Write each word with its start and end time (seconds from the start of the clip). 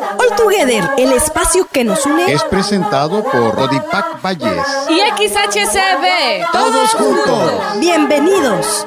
All 0.00 0.36
Together, 0.36 0.84
el 0.96 1.12
espacio 1.12 1.66
que 1.72 1.82
nos 1.82 2.06
une, 2.06 2.32
es 2.32 2.44
presentado 2.44 3.24
por 3.24 3.54
Rodipac 3.56 4.22
Valles 4.22 4.66
y 4.88 5.00
XHCB. 5.00 6.52
Todos 6.52 6.90
juntos. 6.90 7.52
Bienvenidos. 7.80 8.86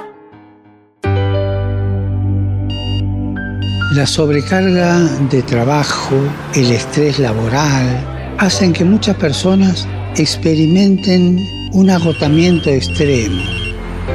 La 3.93 4.07
sobrecarga 4.07 4.99
de 5.29 5.43
trabajo, 5.43 6.15
el 6.55 6.71
estrés 6.71 7.19
laboral, 7.19 8.35
hacen 8.37 8.71
que 8.71 8.85
muchas 8.85 9.17
personas 9.17 9.85
experimenten 10.15 11.37
un 11.73 11.89
agotamiento 11.89 12.69
extremo, 12.69 13.43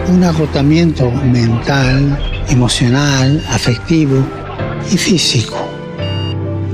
un 0.08 0.24
agotamiento 0.24 1.10
mental, 1.10 2.18
emocional, 2.48 3.44
afectivo 3.50 4.24
y 4.90 4.96
físico. 4.96 5.75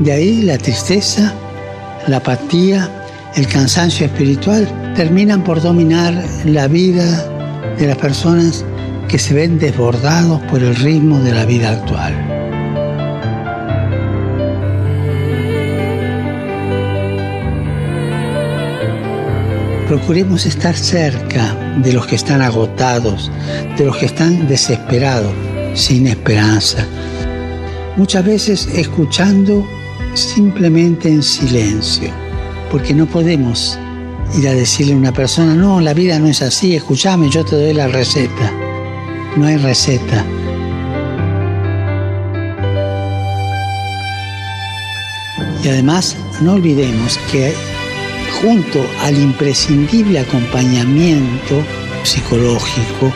De 0.01 0.13
ahí 0.13 0.43
la 0.43 0.59
tristeza, 0.59 1.33
la 2.09 2.17
apatía, 2.17 2.91
el 3.37 3.47
cansancio 3.47 4.07
espiritual 4.07 4.67
terminan 4.97 5.45
por 5.45 5.63
dominar 5.63 6.13
la 6.45 6.67
vida 6.67 7.27
de 7.79 7.87
las 7.87 7.97
personas 7.97 8.65
que 9.09 9.19
se 9.19 9.35
ven 9.35 9.59
desbordados 9.59 10.41
por 10.51 10.63
el 10.63 10.75
ritmo 10.77 11.19
de 11.21 11.33
la 11.33 11.45
vida 11.45 11.71
actual. 11.71 12.15
Procuremos 19.89 20.47
estar 20.47 20.75
cerca 20.75 21.55
de 21.83 21.93
los 21.93 22.07
que 22.07 22.17
están 22.17 22.41
agotados, 22.41 23.31
de 23.77 23.85
los 23.85 23.97
que 23.99 24.07
están 24.07 24.49
desesperados, 24.49 25.33
sin 25.75 26.07
esperanza. 26.07 26.87
Muchas 27.97 28.25
veces 28.25 28.69
escuchando 28.75 29.67
simplemente 30.15 31.09
en 31.09 31.23
silencio, 31.23 32.11
porque 32.71 32.95
no 32.95 33.07
podemos 33.07 33.79
ir 34.39 34.49
a 34.49 34.53
decirle 34.53 34.95
a 34.95 34.97
una 34.97 35.13
persona, 35.13 35.55
no, 35.55 35.81
la 35.81 35.95
vida 35.95 36.19
no 36.19 36.27
es 36.27 36.43
así, 36.43 36.75
escúchame, 36.75 37.29
yo 37.29 37.45
te 37.45 37.57
doy 37.57 37.75
la 37.75 37.89
receta. 37.89 38.53
No 39.37 39.47
hay 39.47 39.57
receta. 39.57 40.25
Y 45.63 45.69
además, 45.69 46.17
no 46.41 46.55
olvidemos 46.55 47.19
que 47.31 47.55
junto 48.41 48.85
al 49.03 49.17
imprescindible 49.17 50.19
acompañamiento 50.19 51.63
psicológico, 52.03 53.13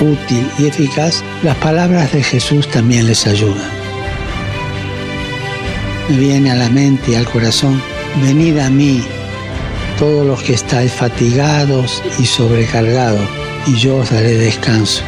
útil 0.00 0.46
y 0.58 0.66
eficaz, 0.66 1.22
las 1.42 1.56
palabras 1.58 2.12
de 2.12 2.22
Jesús 2.22 2.66
también 2.68 3.06
les 3.06 3.26
ayudan 3.26 3.79
me 6.10 6.16
viene 6.16 6.50
a 6.50 6.56
la 6.56 6.68
mente 6.68 7.12
y 7.12 7.14
al 7.14 7.24
corazón, 7.24 7.80
venid 8.22 8.58
a 8.58 8.68
mí, 8.68 9.02
todos 9.98 10.26
los 10.26 10.42
que 10.42 10.54
estáis 10.54 10.92
fatigados 10.92 12.02
y 12.18 12.26
sobrecargados, 12.26 13.20
y 13.66 13.76
yo 13.76 13.98
os 13.98 14.10
daré 14.10 14.34
descanso. 14.34 15.02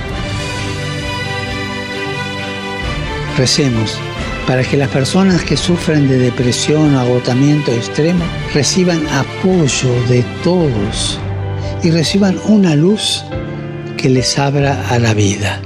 Recemos 3.36 3.98
para 4.46 4.62
que 4.62 4.76
las 4.76 4.90
personas 4.90 5.42
que 5.42 5.56
sufren 5.56 6.08
de 6.08 6.18
depresión 6.18 6.94
o 6.94 7.00
agotamiento 7.00 7.72
extremo 7.72 8.24
reciban 8.54 9.04
apoyo 9.08 9.92
de 10.08 10.22
todos 10.44 11.18
y 11.82 11.90
reciban 11.90 12.38
una 12.46 12.76
luz 12.76 13.24
que 13.96 14.08
les 14.08 14.38
abra 14.38 14.88
a 14.88 14.98
la 14.98 15.14
vida. 15.14 15.60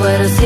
Con 0.00 0.39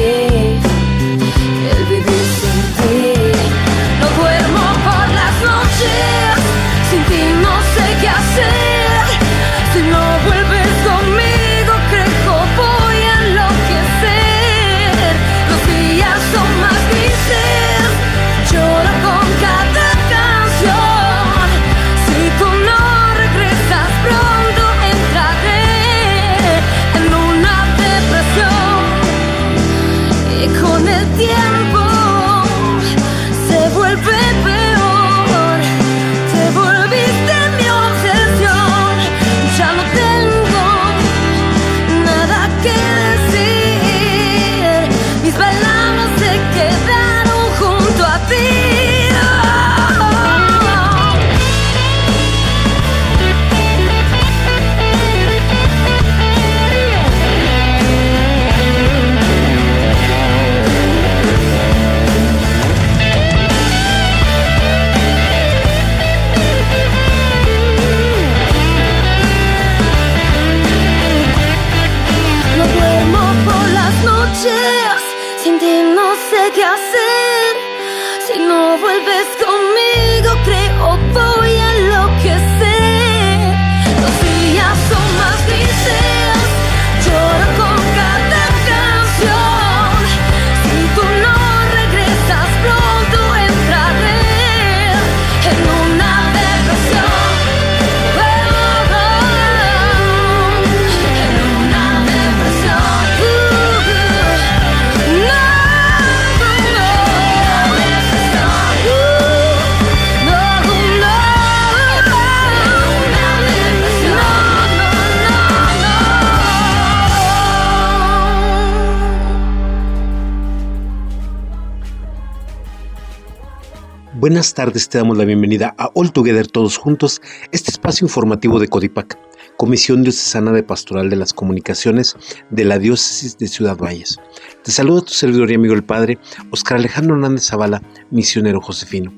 Buenas 124.25 124.55
tardes, 124.55 124.89
te 124.89 124.97
damos 124.97 125.19
la 125.19 125.27
bienvenida 125.27 125.75
a 125.77 125.91
All 125.93 126.11
Together 126.11 126.47
Todos 126.47 126.79
Juntos, 126.79 127.21
este 127.53 127.71
espacio 127.71 128.07
informativo 128.07 128.59
de 128.59 128.69
Codipac, 128.69 129.19
Comisión 129.59 130.03
Diocesana 130.03 130.51
de 130.51 130.63
Pastoral 130.63 131.11
de 131.11 131.17
las 131.17 131.35
Comunicaciones 131.35 132.17
de 132.49 132.65
la 132.65 132.79
Diócesis 132.79 133.37
de 133.37 133.49
Ciudad 133.49 133.77
Valles. 133.77 134.19
Te 134.63 134.71
saluda 134.71 135.03
tu 135.03 135.13
servidor 135.13 135.51
y 135.51 135.57
amigo 135.57 135.75
el 135.75 135.85
Padre 135.85 136.19
Oscar 136.49 136.79
Alejandro 136.79 137.17
Hernández 137.17 137.49
Zavala, 137.49 137.83
misionero 138.11 138.63
josefino. 138.63 139.13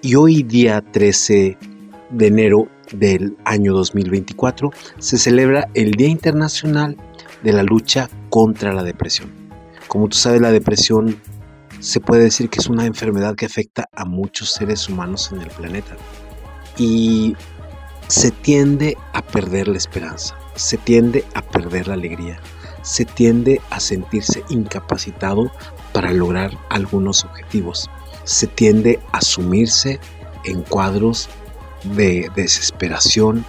Y 0.00 0.16
hoy, 0.16 0.42
día 0.42 0.80
13 0.90 1.56
de 2.10 2.26
enero 2.26 2.66
del 2.92 3.36
año 3.44 3.74
2024, 3.74 4.70
se 4.98 5.18
celebra 5.18 5.68
el 5.74 5.92
Día 5.92 6.08
Internacional 6.08 6.96
de 7.44 7.52
la 7.52 7.62
Lucha 7.62 8.10
contra 8.28 8.72
la 8.72 8.82
Depresión. 8.82 9.30
Como 9.86 10.08
tú 10.08 10.16
sabes, 10.16 10.40
la 10.40 10.50
depresión 10.50 11.16
se 11.82 11.98
puede 11.98 12.22
decir 12.22 12.48
que 12.48 12.60
es 12.60 12.68
una 12.68 12.86
enfermedad 12.86 13.34
que 13.34 13.46
afecta 13.46 13.88
a 13.92 14.04
muchos 14.04 14.52
seres 14.52 14.88
humanos 14.88 15.30
en 15.32 15.42
el 15.42 15.48
planeta. 15.48 15.96
Y 16.78 17.34
se 18.06 18.30
tiende 18.30 18.96
a 19.12 19.20
perder 19.20 19.66
la 19.66 19.78
esperanza, 19.78 20.38
se 20.54 20.78
tiende 20.78 21.24
a 21.34 21.42
perder 21.42 21.88
la 21.88 21.94
alegría, 21.94 22.40
se 22.82 23.04
tiende 23.04 23.60
a 23.70 23.80
sentirse 23.80 24.44
incapacitado 24.48 25.50
para 25.92 26.12
lograr 26.12 26.56
algunos 26.70 27.24
objetivos, 27.24 27.90
se 28.22 28.46
tiende 28.46 29.00
a 29.10 29.20
sumirse 29.20 29.98
en 30.44 30.62
cuadros 30.62 31.28
de 31.96 32.30
desesperación, 32.36 33.44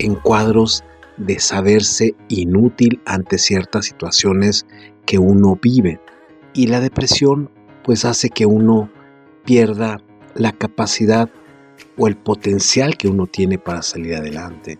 en 0.00 0.16
cuadros 0.16 0.82
de 1.16 1.38
saberse 1.38 2.16
inútil 2.28 3.00
ante 3.06 3.38
ciertas 3.38 3.86
situaciones 3.86 4.66
que 5.06 5.18
uno 5.18 5.56
vive. 5.62 6.00
Y 6.54 6.66
la 6.66 6.80
depresión 6.80 7.50
pues 7.88 8.04
hace 8.04 8.28
que 8.28 8.44
uno 8.44 8.90
pierda 9.46 10.02
la 10.34 10.52
capacidad 10.52 11.30
o 11.96 12.06
el 12.06 12.18
potencial 12.18 12.98
que 12.98 13.08
uno 13.08 13.26
tiene 13.26 13.56
para 13.56 13.80
salir 13.80 14.14
adelante. 14.14 14.78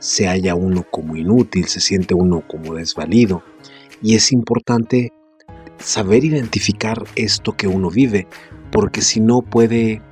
Se 0.00 0.26
halla 0.26 0.56
uno 0.56 0.84
como 0.90 1.14
inútil, 1.14 1.68
se 1.68 1.78
siente 1.78 2.14
uno 2.14 2.42
como 2.48 2.74
desvalido. 2.74 3.44
Y 4.02 4.16
es 4.16 4.32
importante 4.32 5.12
saber 5.78 6.24
identificar 6.24 7.04
esto 7.14 7.52
que 7.52 7.68
uno 7.68 7.90
vive, 7.90 8.26
porque 8.72 9.02
si 9.02 9.20
no 9.20 9.42
puede 9.42 10.02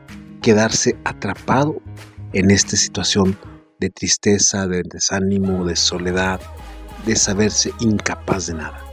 quedarse 0.40 0.96
atrapado 1.02 1.82
en 2.32 2.52
esta 2.52 2.76
situación 2.76 3.36
de 3.80 3.90
tristeza, 3.90 4.68
de 4.68 4.84
desánimo, 4.88 5.64
de 5.64 5.74
soledad, 5.74 6.40
de 7.06 7.16
saberse 7.16 7.72
incapaz 7.80 8.46
de 8.46 8.54
nada. 8.54 8.84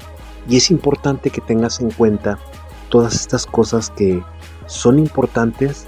Y 0.49 0.57
es 0.57 0.71
importante 0.71 1.29
que 1.29 1.41
tengas 1.41 1.81
en 1.81 1.91
cuenta 1.91 2.39
todas 2.89 3.15
estas 3.15 3.45
cosas 3.45 3.89
que 3.89 4.23
son 4.65 4.99
importantes 4.99 5.87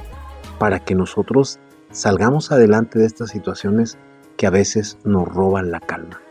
para 0.57 0.79
que 0.79 0.95
nosotros 0.95 1.59
salgamos 1.91 2.51
adelante 2.51 2.99
de 2.99 3.05
estas 3.05 3.31
situaciones 3.31 3.97
que 4.37 4.47
a 4.47 4.51
veces 4.51 4.97
nos 5.03 5.27
roban 5.27 5.71
la 5.71 5.79
calma. 5.79 6.21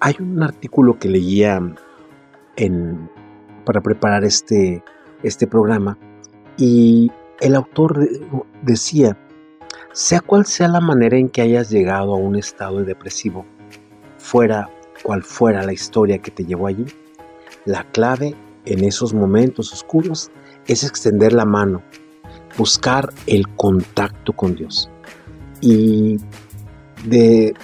Hay 0.00 0.16
un 0.18 0.42
artículo 0.42 0.98
que 0.98 1.08
leía 1.08 1.60
en, 2.56 3.10
para 3.64 3.80
preparar 3.80 4.24
este, 4.24 4.82
este 5.22 5.46
programa 5.46 5.98
y 6.56 7.10
el 7.40 7.54
autor 7.54 8.08
decía, 8.62 9.16
sea 9.92 10.20
cual 10.20 10.46
sea 10.46 10.68
la 10.68 10.80
manera 10.80 11.16
en 11.16 11.28
que 11.28 11.42
hayas 11.42 11.70
llegado 11.70 12.14
a 12.14 12.18
un 12.18 12.36
estado 12.36 12.82
depresivo, 12.84 13.44
fuera 14.18 14.68
cual 15.02 15.22
fuera 15.22 15.64
la 15.64 15.72
historia 15.72 16.18
que 16.18 16.30
te 16.30 16.44
llevó 16.44 16.68
allí, 16.68 16.86
la 17.64 17.84
clave 17.84 18.36
en 18.64 18.84
esos 18.84 19.12
momentos 19.12 19.72
oscuros 19.72 20.30
es 20.66 20.84
extender 20.84 21.32
la 21.32 21.44
mano, 21.44 21.82
buscar 22.56 23.12
el 23.26 23.48
contacto 23.56 24.32
con 24.32 24.54
Dios. 24.54 24.90
Y 25.60 26.18
de, 27.04 27.54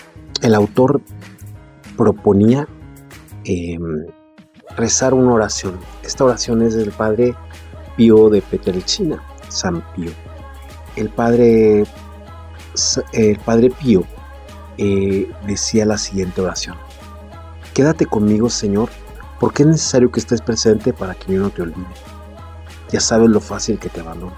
el 0.42 0.54
autor 0.54 1.00
proponía 1.96 2.68
em, 3.44 4.06
rezar 4.76 5.14
una 5.14 5.32
oración. 5.32 5.78
Esta 6.02 6.24
oración 6.24 6.62
es 6.62 6.74
del 6.74 6.92
padre 6.92 7.34
Pío 7.96 8.28
de 8.30 8.42
Petrelcina, 8.42 9.22
San 9.48 9.82
Pío. 9.94 10.10
El 10.96 11.10
padre, 11.10 11.84
el 13.12 13.38
padre 13.38 13.70
Pío 13.70 14.04
eh, 14.78 15.30
decía 15.46 15.84
la 15.84 15.98
siguiente 15.98 16.40
oración. 16.40 16.76
Quédate 17.74 18.06
conmigo, 18.06 18.50
Señor, 18.50 18.88
porque 19.40 19.62
es 19.62 19.68
necesario 19.68 20.10
que 20.10 20.20
estés 20.20 20.40
presente 20.40 20.92
para 20.92 21.14
que 21.14 21.32
yo 21.32 21.40
no 21.40 21.50
te 21.50 21.62
olvide. 21.62 21.86
Ya 22.90 23.00
sabes 23.00 23.28
lo 23.28 23.40
fácil 23.40 23.78
que 23.78 23.88
te 23.88 24.00
abandono. 24.00 24.36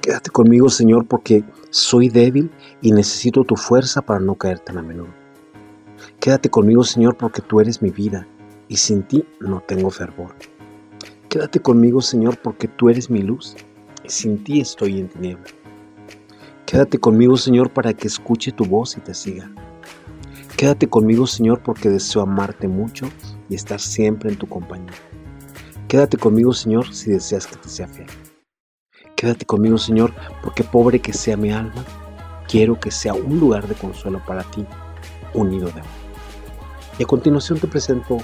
Quédate 0.00 0.30
conmigo, 0.30 0.68
Señor, 0.68 1.06
porque 1.06 1.44
soy 1.70 2.08
débil 2.08 2.50
y 2.80 2.92
necesito 2.92 3.44
tu 3.44 3.56
fuerza 3.56 4.02
para 4.02 4.20
no 4.20 4.34
caer 4.34 4.58
tan 4.58 4.78
a 4.78 4.82
menudo. 4.82 5.14
Quédate 6.18 6.50
conmigo, 6.50 6.84
Señor, 6.84 7.16
porque 7.16 7.40
tú 7.40 7.60
eres 7.60 7.82
mi 7.82 7.90
vida 7.90 8.26
y 8.68 8.76
sin 8.76 9.02
ti 9.04 9.24
no 9.40 9.60
tengo 9.60 9.90
fervor. 9.90 10.34
Quédate 11.28 11.60
conmigo, 11.60 12.00
Señor, 12.00 12.36
porque 12.38 12.68
tú 12.68 12.90
eres 12.90 13.10
mi 13.10 13.22
luz 13.22 13.56
y 14.04 14.08
sin 14.08 14.42
ti 14.44 14.60
estoy 14.60 14.98
en 14.98 15.08
tiniebla. 15.08 15.46
Quédate 16.66 16.98
conmigo, 16.98 17.36
Señor, 17.36 17.70
para 17.70 17.94
que 17.94 18.06
escuche 18.08 18.52
tu 18.52 18.64
voz 18.64 18.96
y 18.96 19.00
te 19.00 19.14
siga. 19.14 19.50
Quédate 20.56 20.88
conmigo, 20.88 21.26
Señor, 21.26 21.60
porque 21.62 21.88
deseo 21.88 22.22
amarte 22.22 22.68
mucho 22.68 23.06
y 23.52 23.54
estar 23.54 23.78
siempre 23.78 24.30
en 24.30 24.38
tu 24.38 24.48
compañía. 24.48 24.94
Quédate 25.86 26.16
conmigo, 26.16 26.54
Señor, 26.54 26.92
si 26.94 27.10
deseas 27.10 27.46
que 27.46 27.56
te 27.56 27.68
sea 27.68 27.86
fiel. 27.86 28.06
Quédate 29.14 29.44
conmigo, 29.44 29.76
Señor, 29.76 30.14
porque 30.42 30.64
pobre 30.64 31.00
que 31.00 31.12
sea 31.12 31.36
mi 31.36 31.52
alma, 31.52 31.84
quiero 32.48 32.80
que 32.80 32.90
sea 32.90 33.12
un 33.12 33.38
lugar 33.38 33.68
de 33.68 33.74
consuelo 33.74 34.22
para 34.26 34.42
ti, 34.44 34.66
unido 35.34 35.66
de 35.66 35.80
amor. 35.80 36.02
Y 36.98 37.02
a 37.02 37.06
continuación 37.06 37.58
te 37.58 37.66
presento 37.66 38.18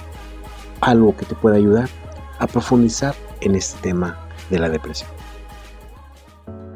algo 0.81 1.15
que 1.15 1.25
te 1.27 1.35
pueda 1.35 1.57
ayudar 1.57 1.89
a 2.39 2.47
profundizar 2.47 3.13
en 3.41 3.53
este 3.53 3.79
tema 3.81 4.17
de 4.49 4.57
la 4.57 4.69
depresión. 4.69 5.11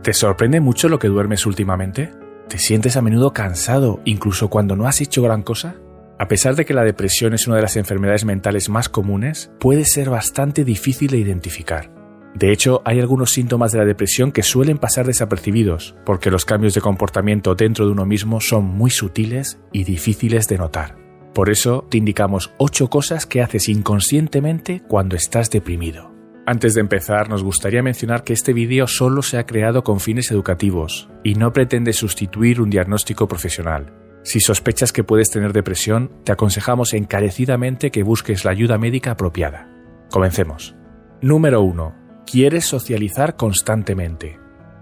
¿Te 0.03 0.13
sorprende 0.13 0.59
mucho 0.59 0.89
lo 0.89 0.99
que 0.99 1.07
duermes 1.07 1.47
últimamente? 1.47 2.11
¿Te 2.49 2.59
sientes 2.59 2.97
a 2.97 3.01
menudo 3.01 3.33
cansado 3.33 3.99
incluso 4.05 4.49
cuando 4.49 4.75
no 4.75 4.85
has 4.85 5.01
hecho 5.01 5.23
gran 5.23 5.41
cosa? 5.41 5.77
A 6.23 6.27
pesar 6.29 6.55
de 6.55 6.63
que 6.63 6.73
la 6.73 6.85
depresión 6.85 7.33
es 7.33 7.47
una 7.47 7.57
de 7.57 7.63
las 7.63 7.75
enfermedades 7.75 8.23
mentales 8.23 8.69
más 8.69 8.87
comunes, 8.87 9.51
puede 9.59 9.83
ser 9.83 10.09
bastante 10.09 10.63
difícil 10.63 11.11
de 11.11 11.17
identificar. 11.17 11.91
De 12.33 12.53
hecho, 12.53 12.81
hay 12.85 13.01
algunos 13.01 13.31
síntomas 13.31 13.73
de 13.73 13.79
la 13.79 13.83
depresión 13.83 14.31
que 14.31 14.41
suelen 14.41 14.77
pasar 14.77 15.05
desapercibidos, 15.05 15.97
porque 16.05 16.31
los 16.31 16.45
cambios 16.45 16.75
de 16.75 16.79
comportamiento 16.79 17.55
dentro 17.55 17.85
de 17.85 17.91
uno 17.91 18.05
mismo 18.05 18.39
son 18.39 18.63
muy 18.63 18.89
sutiles 18.89 19.59
y 19.73 19.83
difíciles 19.83 20.47
de 20.47 20.59
notar. 20.59 20.95
Por 21.33 21.49
eso 21.49 21.85
te 21.91 21.97
indicamos 21.97 22.53
8 22.57 22.89
cosas 22.89 23.25
que 23.25 23.41
haces 23.41 23.67
inconscientemente 23.67 24.81
cuando 24.87 25.17
estás 25.17 25.49
deprimido. 25.49 26.13
Antes 26.45 26.73
de 26.73 26.79
empezar, 26.79 27.27
nos 27.27 27.43
gustaría 27.43 27.83
mencionar 27.83 28.23
que 28.23 28.31
este 28.31 28.53
vídeo 28.53 28.87
solo 28.87 29.23
se 29.23 29.39
ha 29.39 29.45
creado 29.45 29.83
con 29.83 29.99
fines 29.99 30.31
educativos 30.31 31.09
y 31.21 31.35
no 31.35 31.51
pretende 31.51 31.91
sustituir 31.91 32.61
un 32.61 32.69
diagnóstico 32.69 33.27
profesional. 33.27 34.02
Si 34.23 34.39
sospechas 34.39 34.93
que 34.93 35.03
puedes 35.03 35.29
tener 35.29 35.51
depresión, 35.51 36.09
te 36.23 36.31
aconsejamos 36.31 36.93
encarecidamente 36.93 37.91
que 37.91 38.03
busques 38.03 38.45
la 38.45 38.51
ayuda 38.51 38.77
médica 38.77 39.11
apropiada. 39.11 39.69
Comencemos. 40.09 40.75
Número 41.21 41.61
1. 41.61 42.23
Quieres 42.25 42.65
socializar 42.65 43.35
constantemente. 43.35 44.39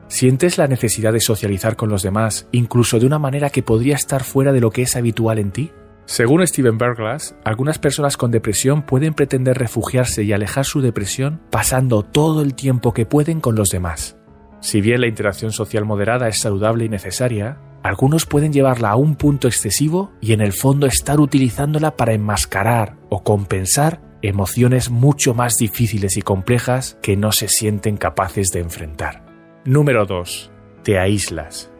¿Sientes 0.07 0.57
la 0.57 0.67
necesidad 0.67 1.13
de 1.13 1.21
socializar 1.21 1.75
con 1.75 1.89
los 1.89 2.03
demás, 2.03 2.47
incluso 2.51 2.99
de 2.99 3.05
una 3.05 3.17
manera 3.17 3.49
que 3.49 3.63
podría 3.63 3.95
estar 3.95 4.23
fuera 4.23 4.51
de 4.51 4.61
lo 4.61 4.69
que 4.69 4.83
es 4.83 4.95
habitual 4.95 5.39
en 5.39 5.51
ti? 5.51 5.71
Según 6.05 6.45
Steven 6.45 6.77
Berglas, 6.77 7.35
algunas 7.43 7.79
personas 7.79 8.17
con 8.17 8.29
depresión 8.29 8.83
pueden 8.83 9.13
pretender 9.13 9.57
refugiarse 9.57 10.23
y 10.23 10.33
alejar 10.33 10.65
su 10.65 10.81
depresión 10.81 11.41
pasando 11.49 12.03
todo 12.03 12.41
el 12.41 12.53
tiempo 12.53 12.93
que 12.93 13.05
pueden 13.05 13.39
con 13.39 13.55
los 13.55 13.69
demás. 13.69 14.17
Si 14.59 14.81
bien 14.81 15.01
la 15.01 15.07
interacción 15.07 15.51
social 15.51 15.85
moderada 15.85 16.27
es 16.27 16.39
saludable 16.39 16.85
y 16.85 16.89
necesaria, 16.89 17.57
algunos 17.83 18.25
pueden 18.25 18.53
llevarla 18.53 18.91
a 18.91 18.95
un 18.95 19.15
punto 19.15 19.47
excesivo 19.47 20.11
y 20.21 20.33
en 20.33 20.41
el 20.41 20.53
fondo 20.53 20.85
estar 20.85 21.19
utilizándola 21.19 21.97
para 21.97 22.13
enmascarar 22.13 22.97
o 23.09 23.23
compensar 23.23 24.01
emociones 24.21 24.91
mucho 24.91 25.33
más 25.33 25.57
difíciles 25.57 26.15
y 26.17 26.21
complejas 26.21 26.97
que 27.01 27.17
no 27.17 27.31
se 27.31 27.47
sienten 27.47 27.97
capaces 27.97 28.49
de 28.49 28.59
enfrentar. 28.59 29.25
Número 29.65 30.05
2. 30.05 30.51
Te 30.83 30.99
aíslas. 30.99 31.71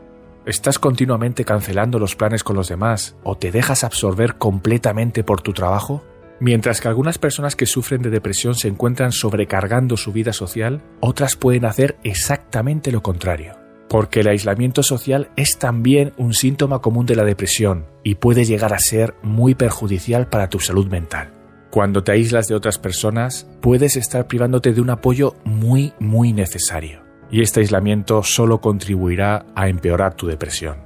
¿Estás 0.45 0.79
continuamente 0.79 1.45
cancelando 1.45 1.99
los 1.99 2.15
planes 2.15 2.43
con 2.43 2.55
los 2.55 2.67
demás 2.67 3.15
o 3.23 3.37
te 3.37 3.51
dejas 3.51 3.83
absorber 3.83 4.35
completamente 4.35 5.23
por 5.23 5.41
tu 5.41 5.53
trabajo? 5.53 6.03
Mientras 6.39 6.81
que 6.81 6.87
algunas 6.87 7.19
personas 7.19 7.55
que 7.55 7.67
sufren 7.67 8.01
de 8.01 8.09
depresión 8.09 8.55
se 8.55 8.67
encuentran 8.67 9.11
sobrecargando 9.11 9.97
su 9.97 10.11
vida 10.11 10.33
social, 10.33 10.81
otras 10.99 11.35
pueden 11.35 11.65
hacer 11.65 11.99
exactamente 12.03 12.91
lo 12.91 13.03
contrario. 13.03 13.60
Porque 13.91 14.21
el 14.21 14.29
aislamiento 14.29 14.83
social 14.83 15.31
es 15.35 15.59
también 15.59 16.13
un 16.15 16.33
síntoma 16.33 16.79
común 16.79 17.05
de 17.05 17.17
la 17.17 17.25
depresión 17.25 17.87
y 18.05 18.15
puede 18.15 18.45
llegar 18.45 18.73
a 18.73 18.79
ser 18.79 19.15
muy 19.21 19.53
perjudicial 19.53 20.29
para 20.29 20.47
tu 20.47 20.59
salud 20.59 20.87
mental. 20.87 21.33
Cuando 21.71 22.01
te 22.01 22.13
aíslas 22.13 22.47
de 22.47 22.55
otras 22.55 22.77
personas, 22.77 23.49
puedes 23.59 23.97
estar 23.97 24.27
privándote 24.27 24.71
de 24.71 24.79
un 24.79 24.91
apoyo 24.91 25.35
muy, 25.43 25.91
muy 25.99 26.31
necesario. 26.31 27.01
y 27.29 27.41
este 27.41 27.61
aislamiento 27.61 28.23
solo 28.23 28.61
contribuirá 28.61 29.45
a 29.55 29.67
empeorar 29.67 30.13
tu 30.15 30.27
depresión. 30.27 30.77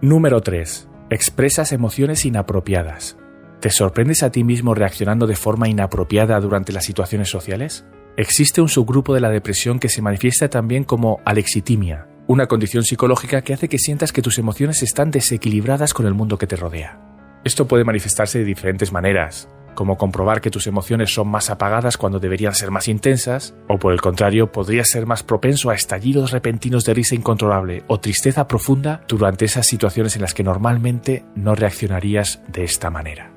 Número 0.00 0.40
3. 0.40 0.88
Expresas 1.10 1.72
emociones 1.72 2.24
inapropiadas. 2.24 3.16
¿Te 3.60 3.70
sorprendes 3.70 4.22
a 4.22 4.30
ti 4.30 4.44
mismo 4.44 4.74
reaccionando 4.74 5.26
de 5.26 5.36
forma 5.36 5.68
inapropiada 5.68 6.38
durante 6.40 6.72
las 6.72 6.84
situaciones 6.84 7.28
sociales? 7.28 7.84
Existe 8.16 8.60
un 8.60 8.68
subgrupo 8.68 9.14
de 9.14 9.20
la 9.20 9.30
depresión 9.30 9.78
que 9.78 9.88
se 9.88 10.02
manifiesta 10.02 10.48
también 10.48 10.82
como 10.82 11.20
alexitimia, 11.24 12.06
una 12.26 12.46
condición 12.46 12.84
psicológica 12.84 13.42
que 13.42 13.54
hace 13.54 13.68
que 13.68 13.78
sientas 13.78 14.12
que 14.12 14.22
tus 14.22 14.38
emociones 14.38 14.82
están 14.82 15.10
desequilibradas 15.10 15.94
con 15.94 16.06
el 16.06 16.14
mundo 16.14 16.38
que 16.38 16.46
te 16.46 16.56
rodea. 16.56 17.00
Esto 17.44 17.66
puede 17.66 17.84
manifestarse 17.84 18.38
de 18.38 18.44
diferentes 18.44 18.92
maneras, 18.92 19.48
como 19.74 19.96
comprobar 19.96 20.40
que 20.40 20.50
tus 20.50 20.66
emociones 20.66 21.12
son 21.12 21.28
más 21.28 21.50
apagadas 21.50 21.96
cuando 21.96 22.20
deberían 22.20 22.54
ser 22.54 22.70
más 22.70 22.88
intensas, 22.88 23.54
o 23.68 23.78
por 23.78 23.92
el 23.92 24.00
contrario, 24.00 24.52
podrías 24.52 24.88
ser 24.88 25.06
más 25.06 25.22
propenso 25.22 25.70
a 25.70 25.74
estallidos 25.74 26.30
repentinos 26.30 26.84
de 26.84 26.94
risa 26.94 27.14
incontrolable 27.14 27.82
o 27.88 27.98
tristeza 27.98 28.46
profunda 28.46 29.02
durante 29.08 29.46
esas 29.46 29.66
situaciones 29.66 30.14
en 30.14 30.22
las 30.22 30.34
que 30.34 30.44
normalmente 30.44 31.24
no 31.34 31.54
reaccionarías 31.54 32.40
de 32.48 32.64
esta 32.64 32.90
manera. 32.90 33.32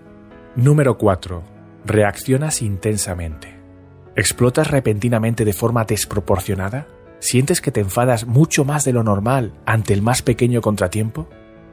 Número 0.55 0.97
4. 0.97 1.43
Reaccionas 1.85 2.61
intensamente. 2.61 3.55
¿Explotas 4.15 4.69
repentinamente 4.69 5.45
de 5.45 5.53
forma 5.53 5.83
desproporcionada? 5.85 6.87
¿Sientes 7.25 7.59
que 7.59 7.71
te 7.71 7.79
enfadas 7.79 8.27
mucho 8.27 8.65
más 8.65 8.85
de 8.85 8.93
lo 8.93 9.01
normal 9.01 9.51
ante 9.65 9.93
el 9.93 10.03
más 10.03 10.21
pequeño 10.21 10.61
contratiempo? 10.61 11.27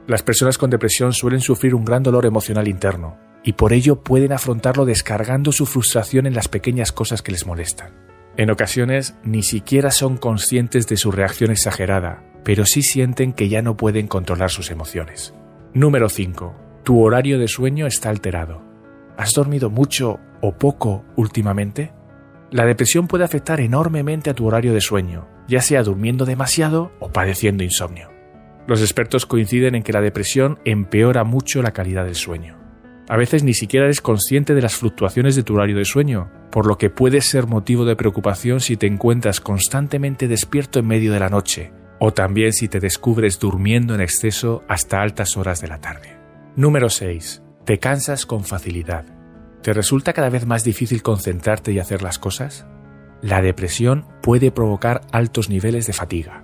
Las 0.07 0.23
personas 0.23 0.57
con 0.57 0.71
depresión 0.71 1.13
suelen 1.13 1.41
sufrir 1.41 1.75
un 1.75 1.85
gran 1.85 2.01
dolor 2.01 2.25
emocional 2.25 2.67
interno, 2.67 3.19
y 3.43 3.53
por 3.53 3.71
ello 3.71 4.01
pueden 4.01 4.33
afrontarlo 4.33 4.83
descargando 4.83 5.51
su 5.51 5.67
frustración 5.67 6.25
en 6.25 6.33
las 6.33 6.47
pequeñas 6.47 6.91
cosas 6.91 7.21
que 7.21 7.31
les 7.31 7.45
molestan. 7.45 7.91
En 8.35 8.49
ocasiones 8.49 9.13
ni 9.23 9.43
siquiera 9.43 9.91
son 9.91 10.17
conscientes 10.17 10.87
de 10.87 10.97
su 10.97 11.11
reacción 11.11 11.51
exagerada, 11.51 12.23
pero 12.43 12.65
sí 12.65 12.81
sienten 12.81 13.31
que 13.31 13.47
ya 13.47 13.61
no 13.61 13.77
pueden 13.77 14.07
controlar 14.07 14.49
sus 14.49 14.71
emociones. 14.71 15.35
Número 15.75 16.09
5. 16.09 16.55
Tu 16.83 16.99
horario 16.99 17.37
de 17.37 17.47
sueño 17.47 17.85
está 17.85 18.09
alterado. 18.09 18.63
¿Has 19.17 19.33
dormido 19.33 19.69
mucho 19.69 20.19
o 20.41 20.57
poco 20.57 21.05
últimamente? 21.15 21.93
La 22.49 22.65
depresión 22.65 23.07
puede 23.07 23.23
afectar 23.23 23.59
enormemente 23.59 24.31
a 24.31 24.33
tu 24.33 24.47
horario 24.47 24.73
de 24.73 24.81
sueño, 24.81 25.27
ya 25.47 25.61
sea 25.61 25.83
durmiendo 25.83 26.25
demasiado 26.25 26.91
o 26.99 27.11
padeciendo 27.11 27.63
insomnio. 27.63 28.09
Los 28.67 28.81
expertos 28.81 29.25
coinciden 29.25 29.75
en 29.75 29.83
que 29.83 29.93
la 29.93 30.01
depresión 30.01 30.59
empeora 30.63 31.23
mucho 31.23 31.61
la 31.61 31.73
calidad 31.73 32.05
del 32.05 32.15
sueño. 32.15 32.57
A 33.09 33.17
veces 33.17 33.43
ni 33.43 33.53
siquiera 33.53 33.85
eres 33.85 33.99
consciente 33.99 34.55
de 34.55 34.61
las 34.61 34.75
fluctuaciones 34.75 35.35
de 35.35 35.43
tu 35.43 35.55
horario 35.55 35.77
de 35.77 35.83
sueño, 35.83 36.31
por 36.51 36.65
lo 36.65 36.77
que 36.77 36.89
puede 36.89 37.19
ser 37.19 37.47
motivo 37.47 37.83
de 37.83 37.97
preocupación 37.97 38.61
si 38.61 38.77
te 38.77 38.87
encuentras 38.87 39.41
constantemente 39.41 40.29
despierto 40.29 40.79
en 40.79 40.87
medio 40.87 41.11
de 41.11 41.19
la 41.19 41.29
noche, 41.29 41.73
o 41.99 42.13
también 42.13 42.53
si 42.53 42.69
te 42.69 42.79
descubres 42.79 43.39
durmiendo 43.39 43.93
en 43.93 44.01
exceso 44.01 44.63
hasta 44.69 45.01
altas 45.01 45.35
horas 45.35 45.59
de 45.59 45.67
la 45.67 45.81
tarde. 45.81 46.17
Número 46.55 46.89
6. 46.89 47.43
Te 47.65 47.79
cansas 47.79 48.25
con 48.25 48.45
facilidad. 48.45 49.05
¿Te 49.61 49.73
resulta 49.73 50.13
cada 50.13 50.29
vez 50.29 50.45
más 50.45 50.63
difícil 50.63 51.01
concentrarte 51.01 51.71
y 51.71 51.79
hacer 51.79 52.03
las 52.03 52.19
cosas? 52.19 52.65
La 53.23 53.41
depresión 53.41 54.05
puede 54.21 54.51
provocar 54.51 54.99
altos 55.13 55.49
niveles 55.49 55.87
de 55.87 55.93
fatiga. 55.93 56.43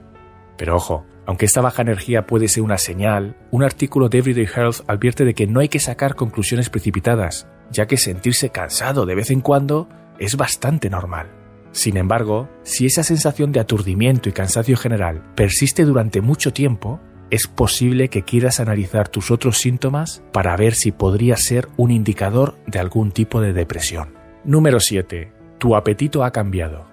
Pero 0.58 0.78
ojo, 0.78 1.06
aunque 1.26 1.46
esta 1.46 1.60
baja 1.60 1.82
energía 1.82 2.26
puede 2.26 2.48
ser 2.48 2.64
una 2.64 2.78
señal, 2.78 3.36
un 3.52 3.64
artículo 3.64 4.08
de 4.08 4.20
Everyday 4.20 4.48
Health 4.48 4.86
advierte 4.88 5.26
de 5.26 5.34
que 5.34 5.46
no 5.46 5.60
hay 5.60 5.68
que 5.68 5.82
sacar 5.82 6.16
conclusiones 6.16 6.70
precipitadas, 6.70 7.48
ya 7.70 7.86
que 7.86 7.98
sentirse 7.98 8.52
cansado 8.52 9.06
de 9.06 9.14
vez 9.14 9.30
en 9.30 9.42
cuando 9.42 9.90
es 10.20 10.38
bastante 10.38 10.90
normal. 10.90 11.30
Sin 11.74 11.98
embargo, 11.98 12.50
si 12.64 12.86
esa 12.86 13.04
sensación 13.04 13.52
de 13.52 13.60
aturdimiento 13.60 14.30
y 14.30 14.32
cansancio 14.32 14.78
general 14.78 15.34
persiste 15.36 15.84
durante 15.84 16.22
mucho 16.22 16.54
tiempo, 16.54 17.02
es 17.30 17.48
posible 17.48 18.08
que 18.08 18.24
quieras 18.24 18.62
analizar 18.62 19.10
tus 19.10 19.32
otros 19.32 19.58
síntomas 19.58 20.24
para 20.32 20.56
ver 20.56 20.76
si 20.76 20.94
podría 20.94 21.36
ser 21.36 21.68
un 21.76 21.92
indicador 21.92 22.56
de 22.68 22.80
algún 22.80 23.12
tipo 23.12 23.42
de 23.42 23.52
depresión. 23.52 24.14
Número 24.46 24.80
7. 24.80 25.39
Tu 25.60 25.76
apetito 25.76 26.24
ha 26.24 26.32
cambiado. 26.32 26.86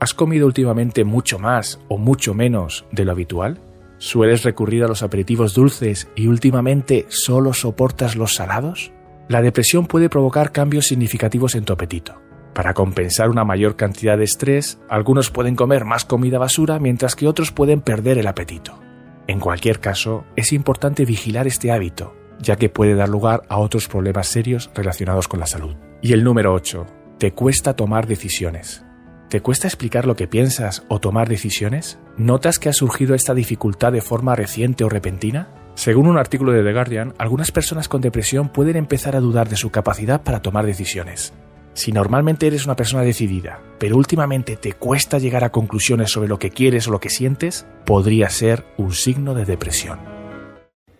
¿Has 0.00 0.14
comido 0.14 0.46
últimamente 0.46 1.04
mucho 1.04 1.38
más 1.38 1.78
o 1.88 1.98
mucho 1.98 2.32
menos 2.32 2.86
de 2.90 3.04
lo 3.04 3.12
habitual? 3.12 3.60
¿Sueles 3.98 4.42
recurrir 4.42 4.82
a 4.82 4.88
los 4.88 5.02
aperitivos 5.02 5.52
dulces 5.52 6.08
y 6.16 6.26
últimamente 6.26 7.04
solo 7.10 7.52
soportas 7.52 8.16
los 8.16 8.34
salados? 8.34 8.90
La 9.28 9.42
depresión 9.42 9.86
puede 9.86 10.08
provocar 10.08 10.50
cambios 10.50 10.86
significativos 10.86 11.54
en 11.54 11.64
tu 11.66 11.74
apetito. 11.74 12.18
Para 12.54 12.72
compensar 12.72 13.28
una 13.28 13.44
mayor 13.44 13.76
cantidad 13.76 14.16
de 14.16 14.24
estrés, 14.24 14.80
algunos 14.88 15.30
pueden 15.30 15.54
comer 15.54 15.84
más 15.84 16.06
comida 16.06 16.38
basura 16.38 16.78
mientras 16.78 17.14
que 17.14 17.28
otros 17.28 17.52
pueden 17.52 17.82
perder 17.82 18.16
el 18.16 18.26
apetito. 18.26 18.80
En 19.26 19.40
cualquier 19.40 19.78
caso, 19.78 20.24
es 20.36 20.54
importante 20.54 21.04
vigilar 21.04 21.46
este 21.46 21.70
hábito, 21.70 22.14
ya 22.40 22.56
que 22.56 22.70
puede 22.70 22.94
dar 22.94 23.10
lugar 23.10 23.42
a 23.50 23.58
otros 23.58 23.88
problemas 23.88 24.26
serios 24.26 24.70
relacionados 24.74 25.28
con 25.28 25.38
la 25.38 25.46
salud. 25.46 25.76
Y 26.00 26.14
el 26.14 26.24
número 26.24 26.54
8. 26.54 26.99
Te 27.20 27.32
cuesta 27.32 27.76
tomar 27.76 28.06
decisiones. 28.06 28.82
¿Te 29.28 29.42
cuesta 29.42 29.68
explicar 29.68 30.06
lo 30.06 30.16
que 30.16 30.26
piensas 30.26 30.84
o 30.88 31.00
tomar 31.00 31.28
decisiones? 31.28 31.98
¿Notas 32.16 32.58
que 32.58 32.70
ha 32.70 32.72
surgido 32.72 33.14
esta 33.14 33.34
dificultad 33.34 33.92
de 33.92 34.00
forma 34.00 34.34
reciente 34.34 34.84
o 34.84 34.88
repentina? 34.88 35.52
Según 35.74 36.06
un 36.06 36.16
artículo 36.16 36.52
de 36.52 36.62
The 36.62 36.72
Guardian, 36.72 37.14
algunas 37.18 37.52
personas 37.52 37.88
con 37.88 38.00
depresión 38.00 38.48
pueden 38.48 38.76
empezar 38.76 39.16
a 39.16 39.20
dudar 39.20 39.50
de 39.50 39.56
su 39.56 39.68
capacidad 39.68 40.22
para 40.22 40.40
tomar 40.40 40.64
decisiones. 40.64 41.34
Si 41.74 41.92
normalmente 41.92 42.46
eres 42.46 42.64
una 42.64 42.74
persona 42.74 43.02
decidida, 43.02 43.60
pero 43.78 43.98
últimamente 43.98 44.56
te 44.56 44.72
cuesta 44.72 45.18
llegar 45.18 45.44
a 45.44 45.52
conclusiones 45.52 46.10
sobre 46.10 46.30
lo 46.30 46.38
que 46.38 46.48
quieres 46.48 46.88
o 46.88 46.90
lo 46.90 47.00
que 47.00 47.10
sientes, 47.10 47.66
podría 47.84 48.30
ser 48.30 48.64
un 48.78 48.94
signo 48.94 49.34
de 49.34 49.44
depresión. 49.44 50.00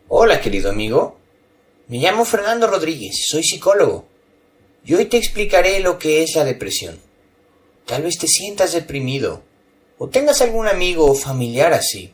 Hola 0.09 0.39
querido 0.39 0.69
amigo, 0.69 1.19
me 1.89 1.97
llamo 1.97 2.27
Fernando 2.27 2.67
Rodríguez, 2.67 3.25
soy 3.27 3.43
psicólogo 3.43 4.10
y 4.85 4.95
hoy 4.95 5.07
te 5.07 5.17
explicaré 5.17 5.81
lo 5.81 5.99
que 5.99 6.23
es 6.23 6.35
la 6.35 6.45
depresión. 6.45 7.01
Tal 7.87 8.03
vez 8.03 8.19
te 8.19 8.27
sientas 8.27 8.73
deprimido 8.73 9.43
o 9.99 10.09
tengas 10.09 10.41
algún 10.41 10.69
amigo 10.69 11.11
o 11.11 11.15
familiar 11.15 11.73
así. 11.73 12.13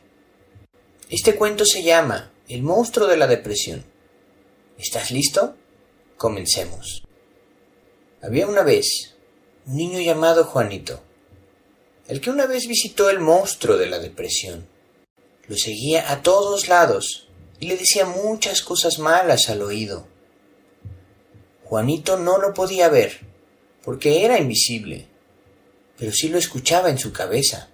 Este 1.09 1.35
cuento 1.35 1.65
se 1.65 1.83
llama 1.83 2.31
El 2.49 2.63
monstruo 2.63 3.07
de 3.07 3.17
la 3.17 3.27
depresión. 3.27 3.85
¿Estás 4.77 5.11
listo? 5.11 5.55
Comencemos. 6.17 7.03
Había 8.21 8.47
una 8.47 8.63
vez 8.63 9.15
un 9.67 9.77
niño 9.77 9.99
llamado 9.99 10.43
Juanito, 10.43 11.01
el 12.07 12.19
que 12.21 12.29
una 12.29 12.45
vez 12.45 12.67
visitó 12.67 13.09
el 13.09 13.19
monstruo 13.19 13.77
de 13.77 13.87
la 13.87 13.99
depresión. 13.99 14.67
Lo 15.47 15.55
seguía 15.55 16.11
a 16.11 16.21
todos 16.21 16.67
lados 16.67 17.27
y 17.59 17.67
le 17.67 17.77
decía 17.77 18.05
muchas 18.05 18.61
cosas 18.61 18.99
malas 18.99 19.49
al 19.49 19.61
oído. 19.61 20.07
Juanito 21.67 22.17
no 22.17 22.37
lo 22.37 22.53
podía 22.53 22.89
ver, 22.89 23.19
porque 23.83 24.25
era 24.25 24.39
invisible 24.39 25.07
pero 25.97 26.11
sí 26.11 26.29
lo 26.29 26.37
escuchaba 26.37 26.89
en 26.89 26.99
su 26.99 27.11
cabeza. 27.11 27.69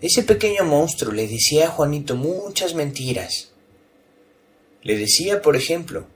Ese 0.00 0.22
pequeño 0.22 0.64
monstruo 0.64 1.12
le 1.12 1.28
decía 1.28 1.66
a 1.66 1.70
Juanito 1.70 2.16
muchas 2.16 2.74
mentiras. 2.74 3.50
Le 4.82 4.96
decía, 4.96 5.42
por 5.42 5.56
ejemplo, 5.56 6.06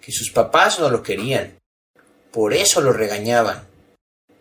que 0.00 0.12
sus 0.12 0.30
papás 0.30 0.78
no 0.78 0.88
lo 0.88 1.02
querían, 1.02 1.58
por 2.30 2.54
eso 2.54 2.80
lo 2.80 2.92
regañaban, 2.92 3.66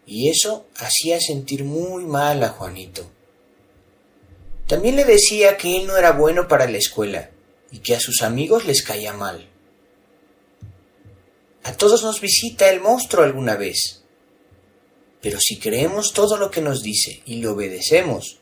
y 0.05 0.29
eso 0.29 0.67
hacía 0.77 1.19
sentir 1.19 1.63
muy 1.63 2.05
mal 2.05 2.43
a 2.43 2.49
Juanito. 2.49 3.09
También 4.67 4.95
le 4.95 5.05
decía 5.05 5.57
que 5.57 5.77
él 5.77 5.87
no 5.87 5.97
era 5.97 6.11
bueno 6.11 6.47
para 6.47 6.69
la 6.69 6.77
escuela 6.77 7.31
y 7.71 7.79
que 7.79 7.95
a 7.95 7.99
sus 7.99 8.21
amigos 8.21 8.65
les 8.65 8.83
caía 8.83 9.13
mal. 9.13 9.49
A 11.63 11.71
todos 11.71 12.03
nos 12.03 12.19
visita 12.19 12.69
el 12.69 12.81
monstruo 12.81 13.23
alguna 13.23 13.55
vez, 13.55 14.03
pero 15.21 15.39
si 15.39 15.59
creemos 15.59 16.11
todo 16.11 16.35
lo 16.35 16.51
que 16.51 16.59
nos 16.59 16.83
dice 16.83 17.23
y 17.25 17.37
le 17.37 17.47
obedecemos, 17.47 18.39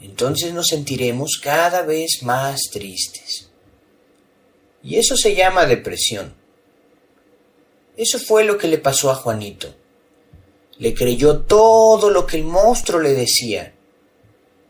entonces 0.00 0.54
nos 0.54 0.68
sentiremos 0.68 1.38
cada 1.42 1.82
vez 1.82 2.22
más 2.22 2.62
tristes. 2.72 3.50
Y 4.82 4.96
eso 4.96 5.18
se 5.18 5.34
llama 5.34 5.66
depresión. 5.66 6.34
Eso 7.98 8.18
fue 8.18 8.44
lo 8.44 8.56
que 8.56 8.68
le 8.68 8.78
pasó 8.78 9.10
a 9.10 9.16
Juanito. 9.16 9.74
Le 10.78 10.94
creyó 10.94 11.40
todo 11.40 12.08
lo 12.08 12.26
que 12.26 12.38
el 12.38 12.44
monstruo 12.44 13.00
le 13.00 13.12
decía. 13.12 13.74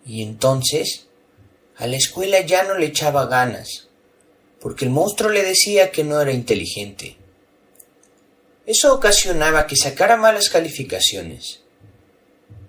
Y 0.05 0.23
entonces 0.23 1.07
a 1.77 1.87
la 1.87 1.97
escuela 1.97 2.41
ya 2.41 2.65
no 2.65 2.77
le 2.77 2.87
echaba 2.87 3.27
ganas, 3.27 3.89
porque 4.61 4.85
el 4.85 4.91
monstruo 4.91 5.31
le 5.31 5.45
decía 5.45 5.93
que 5.93 6.03
no 6.03 6.21
era 6.21 6.33
inteligente 6.33 7.17
eso 8.67 8.93
ocasionaba 8.93 9.67
que 9.67 9.77
sacara 9.77 10.17
malas 10.17 10.51
calificaciones. 10.51 11.61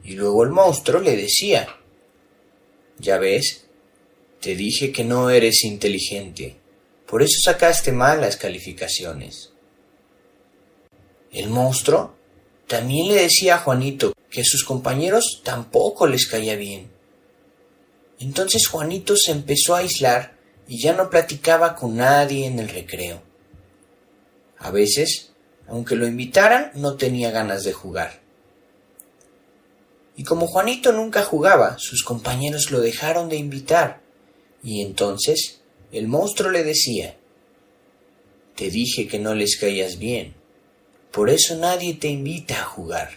Y 0.04 0.13
luego 0.13 0.44
el 0.44 0.51
monstruo 0.51 1.01
le 1.01 1.18
decía, 1.18 1.68
ya 3.00 3.18
ves, 3.18 3.66
te 4.39 4.56
dije 4.56 4.92
que 4.92 5.04
no 5.04 5.30
eres 5.30 5.63
inteligente, 5.63 6.58
por 7.08 7.24
eso 7.24 7.39
sacaste 7.44 7.92
malas 7.92 8.38
calificaciones. 8.38 9.51
El 11.32 11.50
monstruo 11.50 12.16
también 12.68 13.08
le 13.08 13.16
decía 13.16 13.56
a 13.56 13.60
Juanito 13.60 14.13
que 14.30 14.42
a 14.42 14.46
sus 14.46 14.63
compañeros 14.63 15.42
tampoco 15.44 16.06
les 16.06 16.27
caía 16.27 16.56
bien. 16.56 16.92
Entonces 18.20 18.68
Juanito 18.68 19.16
se 19.16 19.32
empezó 19.32 19.75
a 19.75 19.80
aislar 19.80 20.38
y 20.68 20.82
ya 20.82 20.94
no 20.94 21.10
platicaba 21.10 21.75
con 21.75 21.98
nadie 21.98 22.46
en 22.46 22.60
el 22.60 22.70
recreo. 22.70 23.22
A 24.58 24.72
veces, 24.72 25.32
aunque 25.68 25.96
lo 25.96 26.08
invitaran, 26.08 26.72
no 26.76 26.96
tenía 26.96 27.32
ganas 27.32 27.64
de 27.64 27.74
jugar. 27.74 28.22
Y 30.16 30.24
como 30.24 30.48
Juanito 30.48 30.92
nunca 30.92 31.24
jugaba, 31.24 31.78
sus 31.78 32.04
compañeros 32.04 32.72
lo 32.72 32.80
dejaron 32.80 33.30
de 33.30 33.36
invitar, 33.36 34.02
y 34.64 34.82
entonces 34.82 35.62
el 35.92 36.08
monstruo 36.08 36.50
le 36.50 36.64
decía 36.64 37.16
Te 38.56 38.72
dije 38.72 39.08
que 39.08 39.20
no 39.20 39.36
les 39.36 39.58
caías 39.58 40.00
bien, 40.00 40.34
por 41.12 41.30
eso 41.30 41.56
nadie 41.56 41.94
te 41.94 42.08
invita 42.08 42.62
a 42.62 42.66
jugar. 42.66 43.10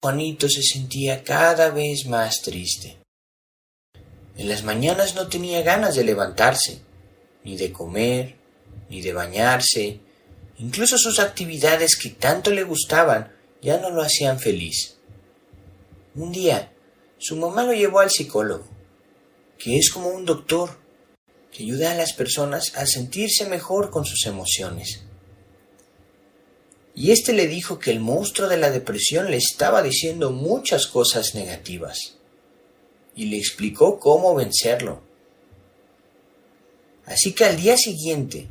Juanito 0.00 0.48
se 0.48 0.62
sentía 0.62 1.24
cada 1.24 1.70
vez 1.70 2.06
más 2.06 2.42
triste. 2.42 2.98
En 4.36 4.48
las 4.48 4.62
mañanas 4.62 5.16
no 5.16 5.26
tenía 5.26 5.62
ganas 5.62 5.96
de 5.96 6.04
levantarse, 6.04 6.80
ni 7.42 7.56
de 7.56 7.72
comer, 7.72 8.36
ni 8.88 9.00
de 9.00 9.12
bañarse, 9.12 9.98
incluso 10.58 10.98
sus 10.98 11.18
actividades 11.20 11.96
que 11.96 12.10
tanto 12.10 12.50
le 12.50 12.62
gustaban 12.62 13.32
ya 13.62 13.78
no 13.78 13.90
lo 13.90 14.02
hacían 14.02 14.38
feliz. 14.38 14.96
Un 16.14 16.32
día, 16.32 16.72
su 17.18 17.36
mamá 17.36 17.64
lo 17.64 17.72
llevó 17.72 18.00
al 18.00 18.10
psicólogo, 18.10 18.66
que 19.58 19.76
es 19.76 19.90
como 19.90 20.08
un 20.08 20.24
doctor, 20.24 20.70
que 21.50 21.64
ayuda 21.64 21.92
a 21.92 21.96
las 21.96 22.12
personas 22.12 22.76
a 22.76 22.86
sentirse 22.86 23.48
mejor 23.48 23.90
con 23.90 24.04
sus 24.04 24.26
emociones. 24.26 25.02
Y 26.94 27.12
éste 27.12 27.32
le 27.32 27.46
dijo 27.46 27.78
que 27.78 27.90
el 27.90 28.00
monstruo 28.00 28.48
de 28.48 28.56
la 28.56 28.70
depresión 28.70 29.30
le 29.30 29.36
estaba 29.36 29.82
diciendo 29.82 30.30
muchas 30.30 30.86
cosas 30.86 31.34
negativas, 31.34 32.16
y 33.14 33.26
le 33.26 33.36
explicó 33.36 33.98
cómo 33.98 34.34
vencerlo. 34.34 35.02
Así 37.06 37.32
que 37.32 37.44
al 37.44 37.56
día 37.56 37.76
siguiente, 37.76 38.48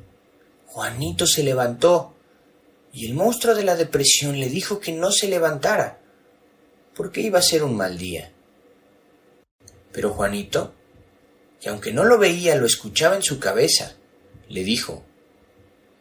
Juanito 0.67 1.25
se 1.25 1.43
levantó 1.43 2.13
y 2.93 3.07
el 3.07 3.13
monstruo 3.13 3.55
de 3.55 3.63
la 3.63 3.75
depresión 3.75 4.39
le 4.39 4.49
dijo 4.49 4.79
que 4.79 4.91
no 4.91 5.11
se 5.11 5.27
levantara, 5.27 5.99
porque 6.95 7.21
iba 7.21 7.39
a 7.39 7.43
ser 7.43 7.63
un 7.63 7.75
mal 7.75 7.97
día. 7.97 8.31
Pero 9.91 10.13
Juanito, 10.13 10.73
que 11.59 11.69
aunque 11.69 11.91
no 11.91 12.03
lo 12.03 12.17
veía, 12.17 12.55
lo 12.55 12.65
escuchaba 12.65 13.15
en 13.15 13.23
su 13.23 13.39
cabeza, 13.39 13.95
le 14.49 14.63
dijo, 14.63 15.03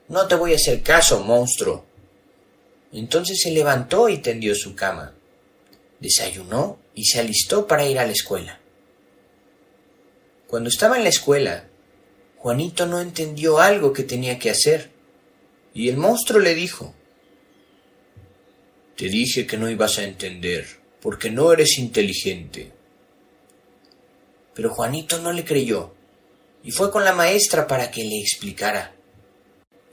No 0.09 0.27
te 0.27 0.35
voy 0.35 0.53
a 0.53 0.57
hacer 0.57 0.83
caso, 0.83 1.21
monstruo. 1.21 1.85
Entonces 2.93 3.41
se 3.43 3.51
levantó 3.51 4.09
y 4.09 4.19
tendió 4.19 4.55
su 4.55 4.75
cama, 4.75 5.15
desayunó 6.01 6.79
y 6.95 7.05
se 7.05 7.21
alistó 7.21 7.67
para 7.67 7.87
ir 7.87 7.99
a 7.99 8.07
la 8.07 8.13
escuela. 8.13 8.61
Cuando 10.47 10.69
estaba 10.71 10.97
en 10.97 11.03
la 11.03 11.11
escuela, 11.11 11.69
Juanito 12.47 12.87
no 12.87 13.01
entendió 13.01 13.59
algo 13.59 13.93
que 13.93 14.05
tenía 14.05 14.39
que 14.39 14.51
hacer. 14.51 14.93
Y 15.75 15.89
el 15.89 15.97
monstruo 15.97 16.39
le 16.39 16.55
dijo, 16.55 16.95
Te 18.95 19.09
dije 19.09 19.49
que 19.49 19.57
no 19.57 19.69
ibas 19.69 19.99
a 19.99 20.05
entender, 20.05 20.65
porque 21.01 21.29
no 21.29 21.53
eres 21.53 21.77
inteligente. 21.77 22.71
Pero 24.55 24.71
Juanito 24.71 25.19
no 25.19 25.33
le 25.33 25.45
creyó, 25.45 25.93
y 26.63 26.71
fue 26.71 26.93
con 26.93 27.05
la 27.05 27.17
maestra 27.17 27.67
para 27.67 27.91
que 27.91 28.05
le 28.05 28.21
explicara. 28.21 28.95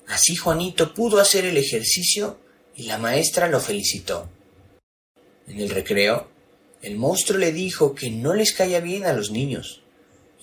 Así 0.05 0.35
Juanito 0.35 0.93
pudo 0.93 1.19
hacer 1.19 1.45
el 1.45 1.57
ejercicio 1.57 2.37
y 2.75 2.83
la 2.83 2.99
maestra 2.99 3.47
lo 3.47 3.59
felicitó. 3.59 4.29
En 5.47 5.59
el 5.59 5.71
recreo, 5.71 6.29
el 6.83 6.97
monstruo 6.97 7.39
le 7.39 7.51
dijo 7.51 7.95
que 7.95 8.11
no 8.11 8.35
les 8.35 8.53
caía 8.53 8.79
bien 8.79 9.07
a 9.07 9.13
los 9.13 9.31
niños, 9.31 9.82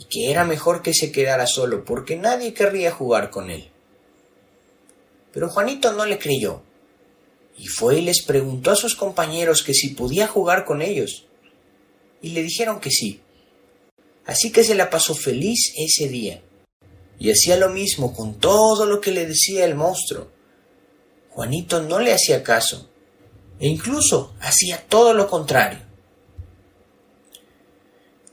y 0.01 0.05
que 0.05 0.31
era 0.31 0.45
mejor 0.45 0.81
que 0.81 0.95
se 0.95 1.13
quedara 1.13 1.47
solo 1.47 1.85
porque 1.85 2.17
nadie 2.17 2.55
querría 2.55 2.91
jugar 2.91 3.29
con 3.31 3.51
él. 3.51 3.71
Pero 5.31 5.51
Juanito 5.51 5.93
no 5.93 6.07
le 6.07 6.19
creyó, 6.19 6.63
y 7.59 7.67
fue 7.67 7.99
y 7.99 8.03
les 8.03 8.23
preguntó 8.23 8.71
a 8.71 8.77
sus 8.77 8.97
compañeros 8.97 9.63
que 9.63 9.75
si 9.75 9.89
podía 9.89 10.27
jugar 10.27 10.65
con 10.65 10.81
ellos, 10.81 11.27
y 12.23 12.31
le 12.31 12.43
dijeron 12.43 12.81
que 12.81 12.91
sí. 12.91 13.21
Así 14.25 14.51
que 14.51 14.65
se 14.65 14.75
la 14.75 14.89
pasó 14.89 15.15
feliz 15.15 15.75
ese 15.77 16.09
día, 16.09 16.43
y 17.19 17.31
hacía 17.31 17.59
lo 17.59 17.69
mismo 17.69 18.15
con 18.15 18.39
todo 18.41 18.87
lo 18.87 19.03
que 19.03 19.13
le 19.13 19.27
decía 19.27 19.67
el 19.67 19.75
monstruo. 19.75 20.29
Juanito 21.29 21.83
no 21.83 22.01
le 22.01 22.15
hacía 22.15 22.43
caso, 22.43 22.89
e 23.59 23.69
incluso 23.69 24.35
hacía 24.41 24.83
todo 24.89 25.13
lo 25.13 25.29
contrario. 25.29 25.90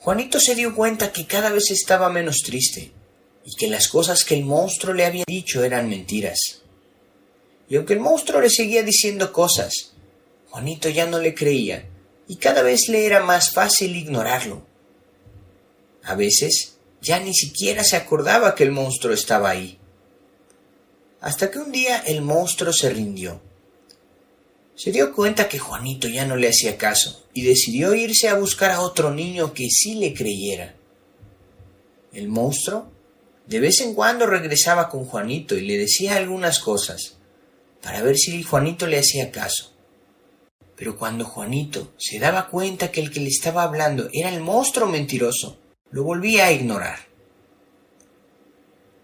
Juanito 0.07 0.39
se 0.39 0.55
dio 0.55 0.73
cuenta 0.73 1.11
que 1.11 1.27
cada 1.27 1.49
vez 1.49 1.69
estaba 1.69 2.09
menos 2.09 2.37
triste 2.37 2.93
y 3.43 3.53
que 3.57 3.67
las 3.67 3.89
cosas 3.89 4.23
que 4.23 4.35
el 4.35 4.45
monstruo 4.45 4.93
le 4.93 5.05
había 5.05 5.25
dicho 5.27 5.65
eran 5.65 5.89
mentiras. 5.89 6.61
Y 7.67 7.75
aunque 7.75 7.91
el 7.91 7.99
monstruo 7.99 8.39
le 8.39 8.49
seguía 8.49 8.83
diciendo 8.83 9.33
cosas, 9.33 9.91
Juanito 10.49 10.87
ya 10.87 11.07
no 11.07 11.19
le 11.19 11.35
creía 11.35 11.89
y 12.25 12.37
cada 12.37 12.61
vez 12.61 12.87
le 12.87 13.05
era 13.05 13.21
más 13.21 13.51
fácil 13.51 13.97
ignorarlo. 13.97 14.65
A 16.03 16.15
veces 16.15 16.77
ya 17.01 17.19
ni 17.19 17.33
siquiera 17.33 17.83
se 17.83 17.97
acordaba 17.97 18.55
que 18.55 18.63
el 18.63 18.71
monstruo 18.71 19.13
estaba 19.13 19.49
ahí. 19.49 19.77
Hasta 21.19 21.51
que 21.51 21.59
un 21.59 21.73
día 21.73 21.97
el 22.07 22.21
monstruo 22.21 22.71
se 22.71 22.91
rindió 22.91 23.41
se 24.77 24.91
dio 24.91 25.11
cuenta 25.11 25.49
que 25.49 25.57
Juanito 25.57 26.07
ya 26.07 26.25
no 26.27 26.35
le 26.35 26.49
hacía 26.49 26.77
caso 26.77 27.25
y 27.33 27.41
decidió 27.41 27.95
irse 27.95 28.29
a 28.29 28.35
buscar 28.35 28.69
a 28.69 28.81
otro 28.81 29.11
niño 29.11 29.51
que 29.51 29.69
sí 29.71 29.95
le 29.95 30.13
creyera. 30.13 30.75
El 32.13 32.27
monstruo 32.27 32.91
de 33.47 33.59
vez 33.59 33.81
en 33.81 33.95
cuando 33.95 34.27
regresaba 34.27 34.87
con 34.87 35.05
Juanito 35.05 35.57
y 35.57 35.61
le 35.61 35.79
decía 35.79 36.15
algunas 36.15 36.59
cosas 36.59 37.17
para 37.81 38.03
ver 38.03 38.17
si 38.17 38.43
Juanito 38.43 38.85
le 38.85 38.99
hacía 38.99 39.31
caso. 39.31 39.73
Pero 40.75 40.95
cuando 40.95 41.25
Juanito 41.25 41.93
se 41.97 42.19
daba 42.19 42.47
cuenta 42.47 42.91
que 42.91 43.01
el 43.01 43.09
que 43.09 43.19
le 43.19 43.29
estaba 43.29 43.63
hablando 43.63 44.09
era 44.13 44.29
el 44.29 44.41
monstruo 44.41 44.87
mentiroso, 44.87 45.57
lo 45.89 46.03
volvía 46.03 46.45
a 46.45 46.51
ignorar. 46.51 46.99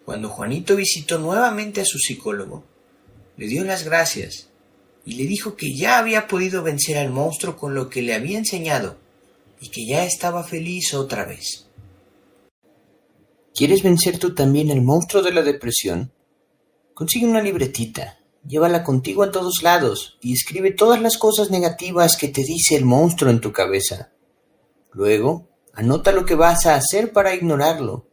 Cuando 0.06 0.30
Juanito 0.30 0.76
visitó 0.76 1.18
nuevamente 1.18 1.82
a 1.82 1.86
su 1.86 1.98
psicólogo, 1.98 2.64
le 3.38 3.48
dio 3.48 3.64
las 3.64 3.86
gracias 3.86 4.53
y 5.06 5.16
le 5.16 5.26
dijo 5.26 5.56
que 5.56 5.76
ya 5.76 5.98
había 5.98 6.28
podido 6.28 6.64
vencer 6.64 6.98
al 6.98 7.12
monstruo 7.12 7.58
con 7.58 7.76
lo 7.76 7.90
que 7.90 8.02
le 8.02 8.14
había 8.14 8.38
enseñado 8.38 8.98
y 9.60 9.70
que 9.70 9.86
ya 9.86 10.06
estaba 10.06 10.44
feliz 10.44 10.94
otra 10.94 11.26
vez. 11.26 11.68
¿Quieres 13.56 13.84
vencer 13.84 14.18
tú 14.18 14.34
también 14.34 14.72
el 14.72 14.82
monstruo 14.82 15.22
de 15.22 15.32
la 15.32 15.44
depresión? 15.44 16.12
Consigue 16.94 17.28
una 17.28 17.42
libretita, 17.42 18.18
llévala 18.48 18.84
contigo 18.84 19.24
a 19.24 19.32
todos 19.32 19.62
lados 19.62 20.18
y 20.22 20.34
escribe 20.34 20.72
todas 20.72 21.02
las 21.02 21.18
cosas 21.18 21.52
negativas 21.52 22.18
que 22.18 22.30
te 22.30 22.44
dice 22.44 22.76
el 22.76 22.86
monstruo 22.86 23.30
en 23.30 23.42
tu 23.42 23.52
cabeza. 23.52 24.12
Luego, 24.92 25.48
anota 25.74 26.12
lo 26.12 26.26
que 26.26 26.36
vas 26.36 26.66
a 26.66 26.76
hacer 26.76 27.14
para 27.14 27.36
ignorarlo, 27.36 28.08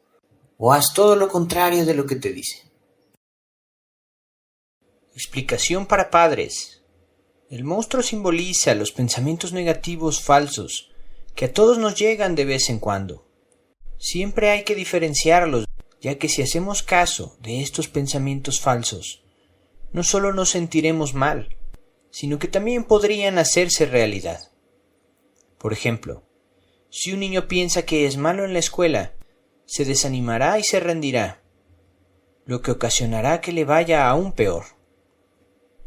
o 0.56 0.72
haz 0.72 0.92
todo 0.94 1.16
lo 1.16 1.28
contrario 1.28 1.84
de 1.86 1.94
lo 1.94 2.06
que 2.06 2.16
te 2.16 2.32
dice. 2.32 2.70
Explicación 5.14 5.86
para 5.86 6.10
padres. 6.10 6.79
El 7.50 7.64
monstruo 7.64 8.04
simboliza 8.04 8.76
los 8.76 8.92
pensamientos 8.92 9.52
negativos 9.52 10.22
falsos 10.22 10.92
que 11.34 11.46
a 11.46 11.52
todos 11.52 11.78
nos 11.78 11.96
llegan 11.96 12.36
de 12.36 12.44
vez 12.44 12.70
en 12.70 12.78
cuando. 12.78 13.26
Siempre 13.98 14.50
hay 14.50 14.62
que 14.62 14.76
diferenciarlos, 14.76 15.64
ya 16.00 16.16
que 16.16 16.28
si 16.28 16.42
hacemos 16.42 16.84
caso 16.84 17.36
de 17.40 17.60
estos 17.60 17.88
pensamientos 17.88 18.60
falsos, 18.60 19.24
no 19.92 20.04
solo 20.04 20.32
nos 20.32 20.50
sentiremos 20.50 21.12
mal, 21.12 21.56
sino 22.12 22.38
que 22.38 22.46
también 22.46 22.84
podrían 22.84 23.36
hacerse 23.36 23.84
realidad. 23.84 24.52
Por 25.58 25.72
ejemplo, 25.72 26.22
si 26.88 27.12
un 27.12 27.18
niño 27.18 27.48
piensa 27.48 27.82
que 27.82 28.06
es 28.06 28.16
malo 28.16 28.44
en 28.44 28.52
la 28.52 28.60
escuela, 28.60 29.14
se 29.66 29.84
desanimará 29.84 30.60
y 30.60 30.62
se 30.62 30.78
rendirá, 30.78 31.42
lo 32.44 32.62
que 32.62 32.70
ocasionará 32.70 33.40
que 33.40 33.50
le 33.50 33.64
vaya 33.64 34.08
aún 34.08 34.30
peor 34.34 34.79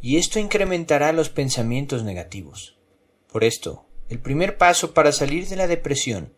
y 0.04 0.18
esto 0.18 0.38
incrementará 0.38 1.14
los 1.14 1.30
pensamientos 1.30 2.04
negativos. 2.04 2.78
Por 3.32 3.46
esto, 3.46 3.86
el 4.10 4.20
primer 4.20 4.58
paso 4.58 4.94
para 4.94 5.14
salir 5.14 5.48
de 5.48 5.56
la 5.56 5.66
depresión 5.66 6.34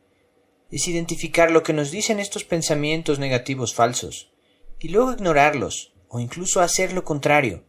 es 0.70 0.88
identificar 0.88 1.50
lo 1.50 1.64
que 1.64 1.74
nos 1.74 1.90
dicen 1.90 2.20
estos 2.20 2.44
pensamientos 2.44 3.18
negativos 3.18 3.74
falsos 3.74 4.32
y 4.80 4.90
luego 4.90 5.14
ignorarlos 5.14 5.94
o 6.10 6.20
incluso 6.20 6.62
hacer 6.62 6.94
lo 6.94 7.04
contrario, 7.04 7.64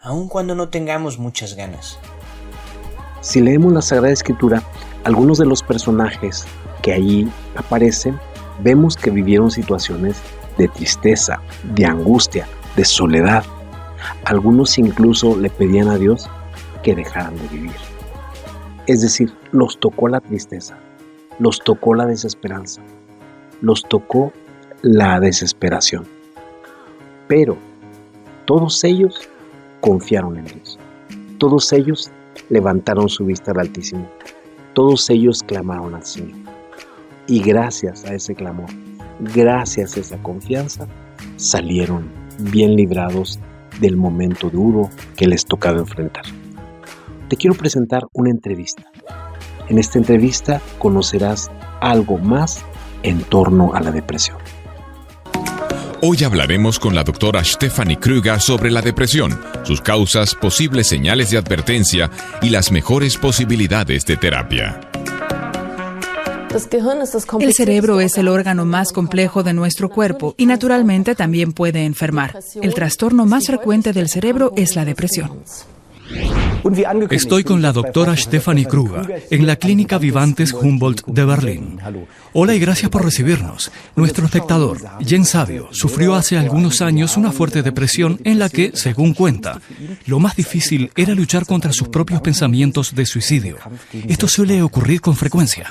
aun 0.00 0.26
cuando 0.26 0.54
no 0.54 0.70
tengamos 0.70 1.18
muchas 1.18 1.54
ganas. 1.54 1.98
Si 3.20 3.42
leemos 3.42 3.74
la 3.74 3.82
Sagrada 3.82 4.14
Escritura, 4.14 4.62
algunos 5.04 5.36
de 5.36 5.44
los 5.44 5.62
personajes 5.62 6.46
que 6.80 6.94
allí 6.94 7.28
aparecen, 7.56 8.18
vemos 8.62 8.96
que 8.96 9.10
vivieron 9.10 9.50
situaciones 9.50 10.16
de 10.56 10.66
tristeza, 10.68 11.42
de 11.74 11.84
angustia, 11.84 12.48
de 12.74 12.86
soledad, 12.86 13.44
algunos 14.24 14.78
incluso 14.78 15.36
le 15.36 15.50
pedían 15.50 15.88
a 15.88 15.98
Dios 15.98 16.28
que 16.82 16.94
dejaran 16.94 17.36
de 17.36 17.48
vivir. 17.48 17.76
Es 18.86 19.02
decir, 19.02 19.32
los 19.52 19.78
tocó 19.78 20.08
la 20.08 20.20
tristeza, 20.20 20.78
los 21.38 21.60
tocó 21.60 21.94
la 21.94 22.06
desesperanza, 22.06 22.82
los 23.60 23.84
tocó 23.84 24.32
la 24.82 25.20
desesperación. 25.20 26.06
Pero 27.28 27.56
todos 28.46 28.82
ellos 28.84 29.28
confiaron 29.80 30.38
en 30.38 30.44
Dios. 30.46 30.78
Todos 31.38 31.72
ellos 31.72 32.10
levantaron 32.48 33.08
su 33.08 33.24
vista 33.24 33.52
al 33.52 33.60
Altísimo. 33.60 34.08
Todos 34.74 35.08
ellos 35.10 35.42
clamaron 35.42 35.94
al 35.94 36.04
Señor. 36.04 36.38
Y 37.26 37.40
gracias 37.42 38.04
a 38.04 38.14
ese 38.14 38.34
clamor, 38.34 38.68
gracias 39.34 39.96
a 39.96 40.00
esa 40.00 40.22
confianza, 40.22 40.88
salieron 41.36 42.10
bien 42.38 42.74
librados 42.74 43.38
del 43.80 43.96
momento 43.96 44.50
duro 44.50 44.90
que 45.16 45.26
les 45.26 45.44
tocaba 45.44 45.78
enfrentar. 45.78 46.24
Te 47.28 47.36
quiero 47.36 47.56
presentar 47.56 48.02
una 48.12 48.30
entrevista. 48.30 48.84
En 49.68 49.78
esta 49.78 49.98
entrevista 49.98 50.60
conocerás 50.78 51.50
algo 51.80 52.18
más 52.18 52.64
en 53.02 53.22
torno 53.22 53.74
a 53.74 53.80
la 53.80 53.90
depresión. 53.92 54.38
Hoy 56.02 56.24
hablaremos 56.24 56.78
con 56.78 56.94
la 56.94 57.04
doctora 57.04 57.44
Stephanie 57.44 57.98
Kruger 57.98 58.40
sobre 58.40 58.70
la 58.70 58.80
depresión, 58.80 59.38
sus 59.64 59.82
causas, 59.82 60.34
posibles 60.34 60.86
señales 60.86 61.30
de 61.30 61.36
advertencia 61.36 62.10
y 62.40 62.48
las 62.48 62.72
mejores 62.72 63.18
posibilidades 63.18 64.06
de 64.06 64.16
terapia. 64.16 64.89
El 67.40 67.54
cerebro 67.54 68.00
es 68.00 68.18
el 68.18 68.26
órgano 68.26 68.64
más 68.64 68.92
complejo 68.92 69.44
de 69.44 69.52
nuestro 69.52 69.88
cuerpo 69.88 70.34
y 70.36 70.46
naturalmente 70.46 71.14
también 71.14 71.52
puede 71.52 71.84
enfermar. 71.84 72.38
El 72.60 72.74
trastorno 72.74 73.24
más 73.24 73.46
frecuente 73.46 73.92
del 73.92 74.08
cerebro 74.08 74.52
es 74.56 74.74
la 74.74 74.84
depresión. 74.84 75.44
Estoy 77.10 77.44
con 77.44 77.62
la 77.62 77.72
doctora 77.72 78.16
Stephanie 78.16 78.66
Kruger 78.66 79.26
en 79.30 79.46
la 79.46 79.56
Clínica 79.56 79.96
Vivantes 79.98 80.52
Humboldt 80.52 81.06
de 81.06 81.24
Berlín. 81.24 81.78
Hola 82.32 82.54
y 82.54 82.58
gracias 82.58 82.90
por 82.90 83.04
recibirnos. 83.04 83.70
Nuestro 83.96 84.26
espectador, 84.26 84.78
Jen 85.00 85.24
Sabio, 85.24 85.68
sufrió 85.70 86.14
hace 86.14 86.36
algunos 86.36 86.82
años 86.82 87.16
una 87.16 87.32
fuerte 87.32 87.62
depresión 87.62 88.20
en 88.24 88.38
la 88.38 88.48
que, 88.48 88.72
según 88.74 89.14
cuenta, 89.14 89.60
lo 90.06 90.18
más 90.18 90.36
difícil 90.36 90.90
era 90.96 91.14
luchar 91.14 91.46
contra 91.46 91.72
sus 91.72 91.88
propios 91.88 92.20
pensamientos 92.20 92.94
de 92.94 93.06
suicidio. 93.06 93.56
Esto 93.92 94.28
suele 94.28 94.62
ocurrir 94.62 95.00
con 95.00 95.16
frecuencia. 95.16 95.68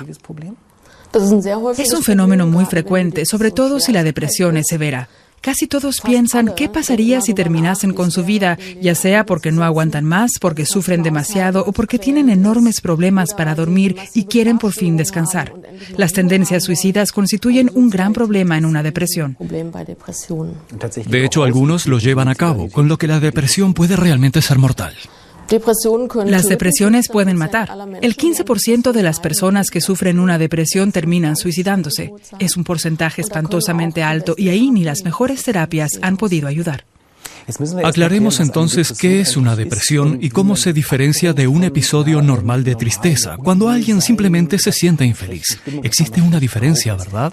Es 1.76 1.92
un 1.92 2.02
fenómeno 2.02 2.46
muy 2.46 2.64
frecuente, 2.66 3.26
sobre 3.26 3.50
todo 3.50 3.80
si 3.80 3.92
la 3.92 4.04
depresión 4.04 4.56
es 4.56 4.66
severa. 4.68 5.08
Casi 5.40 5.66
todos 5.66 6.02
piensan 6.02 6.52
qué 6.54 6.68
pasaría 6.68 7.22
si 7.22 7.32
terminasen 7.32 7.94
con 7.94 8.10
su 8.10 8.24
vida, 8.24 8.58
ya 8.82 8.94
sea 8.94 9.24
porque 9.24 9.50
no 9.50 9.64
aguantan 9.64 10.04
más, 10.04 10.32
porque 10.38 10.66
sufren 10.66 11.02
demasiado 11.02 11.64
o 11.64 11.72
porque 11.72 11.98
tienen 11.98 12.28
enormes 12.28 12.82
problemas 12.82 13.32
para 13.32 13.54
dormir 13.54 13.96
y 14.14 14.24
quieren 14.24 14.58
por 14.58 14.72
fin 14.72 14.98
descansar. 14.98 15.54
Las 15.96 16.12
tendencias 16.12 16.64
suicidas 16.64 17.10
constituyen 17.10 17.70
un 17.74 17.88
gran 17.88 18.12
problema 18.12 18.58
en 18.58 18.66
una 18.66 18.82
depresión. 18.82 19.38
De 21.06 21.24
hecho, 21.24 21.42
algunos 21.42 21.86
lo 21.86 21.98
llevan 21.98 22.28
a 22.28 22.34
cabo, 22.34 22.68
con 22.68 22.88
lo 22.88 22.98
que 22.98 23.06
la 23.06 23.18
depresión 23.18 23.72
puede 23.72 23.96
realmente 23.96 24.42
ser 24.42 24.58
mortal. 24.58 24.94
Las 26.26 26.46
depresiones 26.46 27.08
pueden 27.08 27.36
matar. 27.36 27.70
El 28.02 28.16
15% 28.16 28.92
de 28.92 29.02
las 29.02 29.20
personas 29.20 29.70
que 29.70 29.80
sufren 29.80 30.18
una 30.18 30.38
depresión 30.38 30.92
terminan 30.92 31.36
suicidándose. 31.36 32.12
Es 32.38 32.56
un 32.56 32.64
porcentaje 32.64 33.22
espantosamente 33.22 34.02
alto 34.02 34.34
y 34.36 34.48
ahí 34.48 34.70
ni 34.70 34.84
las 34.84 35.02
mejores 35.04 35.42
terapias 35.42 35.92
han 36.02 36.16
podido 36.16 36.48
ayudar. 36.48 36.84
Aclaremos 37.84 38.38
entonces 38.40 38.92
qué 38.92 39.20
es 39.20 39.36
una 39.36 39.56
depresión 39.56 40.18
y 40.20 40.30
cómo 40.30 40.56
se 40.56 40.72
diferencia 40.72 41.32
de 41.32 41.48
un 41.48 41.64
episodio 41.64 42.22
normal 42.22 42.62
de 42.64 42.76
tristeza, 42.76 43.36
cuando 43.36 43.68
alguien 43.68 44.00
simplemente 44.00 44.58
se 44.58 44.72
siente 44.72 45.04
infeliz. 45.04 45.58
Existe 45.82 46.20
una 46.20 46.38
diferencia, 46.38 46.94
¿verdad? 46.94 47.32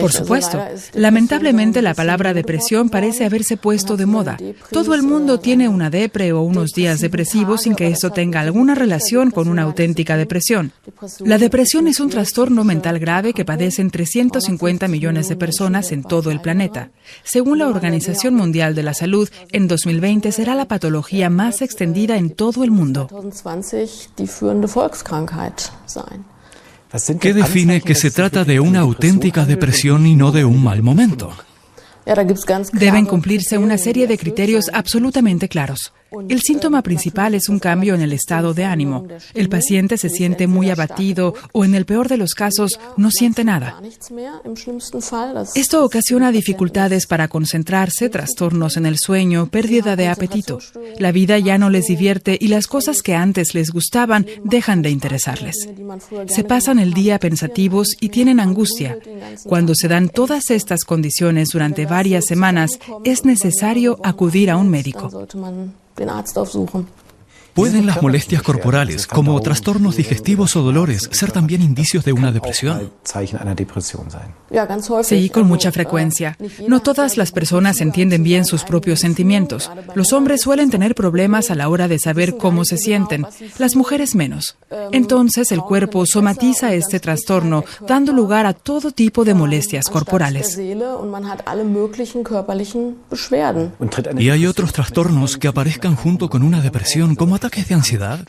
Por 0.00 0.12
supuesto. 0.12 0.62
Lamentablemente 0.94 1.82
la 1.82 1.94
palabra 1.94 2.34
depresión 2.34 2.88
parece 2.90 3.24
haberse 3.24 3.56
puesto 3.56 3.96
de 3.96 4.06
moda. 4.06 4.36
Todo 4.70 4.94
el 4.94 5.02
mundo 5.02 5.40
tiene 5.40 5.68
una 5.68 5.90
depre 5.90 6.32
o 6.32 6.42
unos 6.42 6.70
días 6.72 7.00
depresivos 7.00 7.62
sin 7.62 7.74
que 7.74 7.88
eso 7.88 8.10
tenga 8.10 8.40
alguna 8.40 8.74
relación 8.74 9.30
con 9.30 9.48
una 9.48 9.62
auténtica 9.62 10.16
depresión. 10.16 10.72
La 11.20 11.38
depresión 11.38 11.88
es 11.88 12.00
un 12.00 12.10
trastorno 12.10 12.64
mental 12.64 12.98
grave 12.98 13.32
que 13.32 13.44
padecen 13.44 13.90
350 13.90 14.88
millones 14.88 15.28
de 15.28 15.36
personas 15.36 15.92
en 15.92 16.02
todo 16.02 16.30
el 16.30 16.40
planeta. 16.40 16.90
Según 17.22 17.58
la 17.58 17.68
Organización 17.68 18.34
Mundial 18.34 18.74
de 18.74 18.82
la 18.82 18.94
Salud, 18.94 19.28
en 19.52 19.68
2020 19.68 20.32
será 20.32 20.54
la 20.54 20.66
patología 20.66 21.30
más 21.30 21.62
extendida 21.62 22.16
en 22.16 22.30
todo 22.30 22.64
el 22.64 22.70
mundo. 22.70 23.08
¿Qué 27.20 27.34
define 27.34 27.80
que 27.82 27.94
se 27.94 28.10
trata 28.10 28.44
de 28.44 28.60
una 28.60 28.80
auténtica 28.80 29.44
depresión 29.44 30.06
y 30.06 30.16
no 30.16 30.32
de 30.32 30.44
un 30.44 30.62
mal 30.62 30.82
momento? 30.82 31.32
Deben 32.72 33.04
cumplirse 33.04 33.58
una 33.58 33.76
serie 33.76 34.06
de 34.06 34.16
criterios 34.16 34.70
absolutamente 34.72 35.48
claros. 35.48 35.92
El 36.10 36.40
síntoma 36.40 36.82
principal 36.82 37.34
es 37.34 37.48
un 37.48 37.58
cambio 37.58 37.94
en 37.94 38.00
el 38.00 38.12
estado 38.12 38.54
de 38.54 38.64
ánimo. 38.64 39.06
El 39.34 39.48
paciente 39.48 39.98
se 39.98 40.08
siente 40.08 40.46
muy 40.46 40.70
abatido 40.70 41.34
o 41.52 41.64
en 41.64 41.74
el 41.74 41.84
peor 41.84 42.08
de 42.08 42.16
los 42.16 42.34
casos 42.34 42.78
no 42.96 43.10
siente 43.10 43.44
nada. 43.44 43.80
Esto 45.54 45.84
ocasiona 45.84 46.32
dificultades 46.32 47.06
para 47.06 47.28
concentrarse, 47.28 48.08
trastornos 48.08 48.76
en 48.76 48.86
el 48.86 48.96
sueño, 48.98 49.48
pérdida 49.50 49.96
de 49.96 50.08
apetito. 50.08 50.58
La 50.98 51.12
vida 51.12 51.38
ya 51.38 51.58
no 51.58 51.68
les 51.68 51.86
divierte 51.86 52.38
y 52.40 52.48
las 52.48 52.66
cosas 52.66 53.02
que 53.02 53.14
antes 53.14 53.54
les 53.54 53.70
gustaban 53.70 54.26
dejan 54.44 54.82
de 54.82 54.90
interesarles. 54.90 55.68
Se 56.26 56.44
pasan 56.44 56.78
el 56.78 56.94
día 56.94 57.18
pensativos 57.18 57.96
y 58.00 58.08
tienen 58.08 58.40
angustia. 58.40 58.98
Cuando 59.44 59.74
se 59.74 59.88
dan 59.88 60.08
todas 60.08 60.50
estas 60.50 60.84
condiciones 60.84 61.50
durante 61.50 61.86
varias 61.86 62.24
semanas, 62.24 62.78
es 63.04 63.24
necesario 63.24 63.98
acudir 64.02 64.50
a 64.50 64.56
un 64.56 64.68
médico. 64.68 65.26
den 65.98 66.08
Arzt 66.10 66.38
aufsuchen. 66.38 66.86
¿Pueden 67.58 67.86
las 67.86 68.00
molestias 68.00 68.40
corporales, 68.40 69.08
como 69.08 69.40
trastornos 69.40 69.96
digestivos 69.96 70.54
o 70.54 70.62
dolores, 70.62 71.08
ser 71.10 71.32
también 71.32 71.60
indicios 71.60 72.04
de 72.04 72.12
una 72.12 72.30
depresión? 72.30 72.92
Sí, 75.02 75.28
con 75.28 75.48
mucha 75.48 75.72
frecuencia. 75.72 76.38
No 76.68 76.78
todas 76.78 77.16
las 77.16 77.32
personas 77.32 77.80
entienden 77.80 78.22
bien 78.22 78.44
sus 78.44 78.62
propios 78.62 79.00
sentimientos. 79.00 79.72
Los 79.96 80.12
hombres 80.12 80.42
suelen 80.42 80.70
tener 80.70 80.94
problemas 80.94 81.50
a 81.50 81.56
la 81.56 81.68
hora 81.68 81.88
de 81.88 81.98
saber 81.98 82.36
cómo 82.36 82.64
se 82.64 82.78
sienten, 82.78 83.26
las 83.58 83.74
mujeres 83.74 84.14
menos. 84.14 84.56
Entonces 84.92 85.50
el 85.50 85.62
cuerpo 85.62 86.06
somatiza 86.06 86.74
este 86.74 87.00
trastorno, 87.00 87.64
dando 87.88 88.12
lugar 88.12 88.46
a 88.46 88.52
todo 88.52 88.92
tipo 88.92 89.24
de 89.24 89.34
molestias 89.34 89.86
corporales. 89.86 90.56
¿Y 94.16 94.30
hay 94.30 94.46
otros 94.46 94.72
trastornos 94.72 95.36
que 95.36 95.48
aparezcan 95.48 95.96
junto 95.96 96.30
con 96.30 96.44
una 96.44 96.60
depresión, 96.60 97.16
como 97.16 97.34
ataques 97.34 97.47
de 97.50 97.74
ansiedad? 97.74 98.24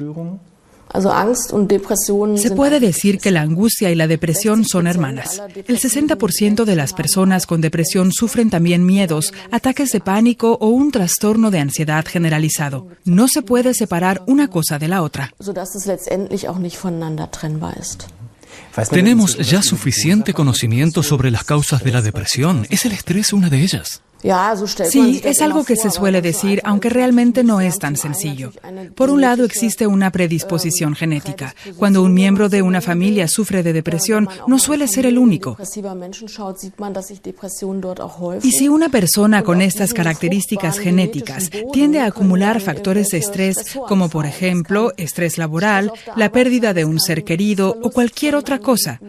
Se 2.38 2.51
puede 2.51 2.79
decir 2.79 3.19
que 3.19 3.29
la 3.29 3.41
angustia 3.41 3.91
y 3.91 3.95
la 3.95 4.08
depresión 4.08 4.65
son 4.65 4.88
hermanas. 4.88 5.41
El 5.67 5.79
60% 5.79 6.65
de 6.65 6.75
las 6.75 6.93
personas 6.93 7.45
con 7.45 7.62
depresión 7.62 8.12
sufren 8.12 8.49
también 8.49 8.86
miedos, 8.86 9.32
ataques 9.51 9.91
de 9.91 9.99
pánico 9.99 10.58
o 10.60 10.69
un 10.69 10.91
trastorno 10.91 11.51
de 11.51 11.60
ansiedad 11.60 12.05
generalizado. 12.08 12.88
No 13.05 13.27
se 13.27 13.43
puede 13.43 13.75
separar 13.75 14.23
una 14.25 14.47
cosa 14.47 14.79
de 14.79 14.88
la 14.88 15.03
otra. 15.03 15.32
Tenemos 18.89 19.38
ya 19.38 19.62
suficiente 19.62 20.34
conocimiento 20.34 21.03
sobre 21.03 21.29
las 21.29 21.43
causas 21.43 21.84
de 21.84 21.91
la 21.91 22.01
depresión. 22.01 22.65
¿Es 22.69 22.86
el 22.86 22.93
estrés 22.93 23.32
una 23.34 23.49
de 23.49 23.62
ellas? 23.62 24.01
Sí, 24.89 25.21
es 25.23 25.41
algo 25.41 25.63
que 25.63 25.75
se 25.75 25.89
suele 25.89 26.21
decir, 26.21 26.62
aunque 26.65 26.89
realmente 26.89 27.43
no 27.43 27.62
es 27.62 27.79
tan 27.79 27.95
sencillo. 27.95 28.51
Por 28.95 29.10
un 29.10 29.21
lado, 29.21 29.45
existe 29.45 29.88
una 29.88 30.12
predisposición 30.12 30.95
genética. 30.95 31.55
Cuando 31.77 32.03
un 32.03 32.13
miembro 32.13 32.49
de 32.49 32.62
una 32.62 32.82
familia 32.82 33.27
sufre 33.27 33.63
de 33.63 33.73
depresión, 33.73 34.27
no 34.47 34.60
suele 34.60 34.88
ser 34.88 35.05
el 35.05 35.17
único. 35.17 35.58
Y 38.43 38.51
si 38.51 38.67
una 38.67 38.89
persona 38.89 39.43
con 39.43 39.62
estas 39.62 39.93
características 39.93 40.79
genéticas 40.79 41.49
tiende 41.71 41.99
a 42.01 42.08
acumular 42.08 42.60
factores 42.60 43.10
de 43.10 43.19
estrés, 43.19 43.77
como 43.88 44.10
por 44.10 44.25
ejemplo 44.25 44.91
estrés 44.97 45.38
laboral, 45.38 45.91
la 46.15 46.32
pérdida 46.32 46.73
de 46.73 46.86
un 46.86 46.99
ser 46.99 47.23
querido 47.23 47.77
o 47.82 47.89
cualquier 47.91 48.36
otra 48.36 48.60
cosa, 48.60 48.99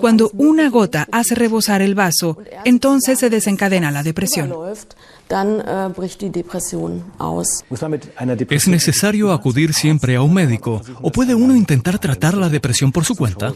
cuando 0.00 0.30
una 0.34 0.70
gota 0.70 1.06
hace 1.12 1.34
rebosar 1.34 1.82
el 1.82 1.94
vaso, 1.94 2.38
entonces 2.64 3.18
se 3.18 3.30
desencadena 3.30 3.90
la 3.90 4.02
depresión. 4.02 4.37
¿Es 8.50 8.68
necesario 8.68 9.32
acudir 9.32 9.74
siempre 9.74 10.16
a 10.16 10.22
un 10.22 10.34
médico 10.34 10.82
o 11.02 11.10
puede 11.10 11.34
uno 11.34 11.56
intentar 11.56 11.98
tratar 11.98 12.36
la 12.36 12.48
depresión 12.48 12.92
por 12.92 13.04
su 13.04 13.14
cuenta? 13.14 13.52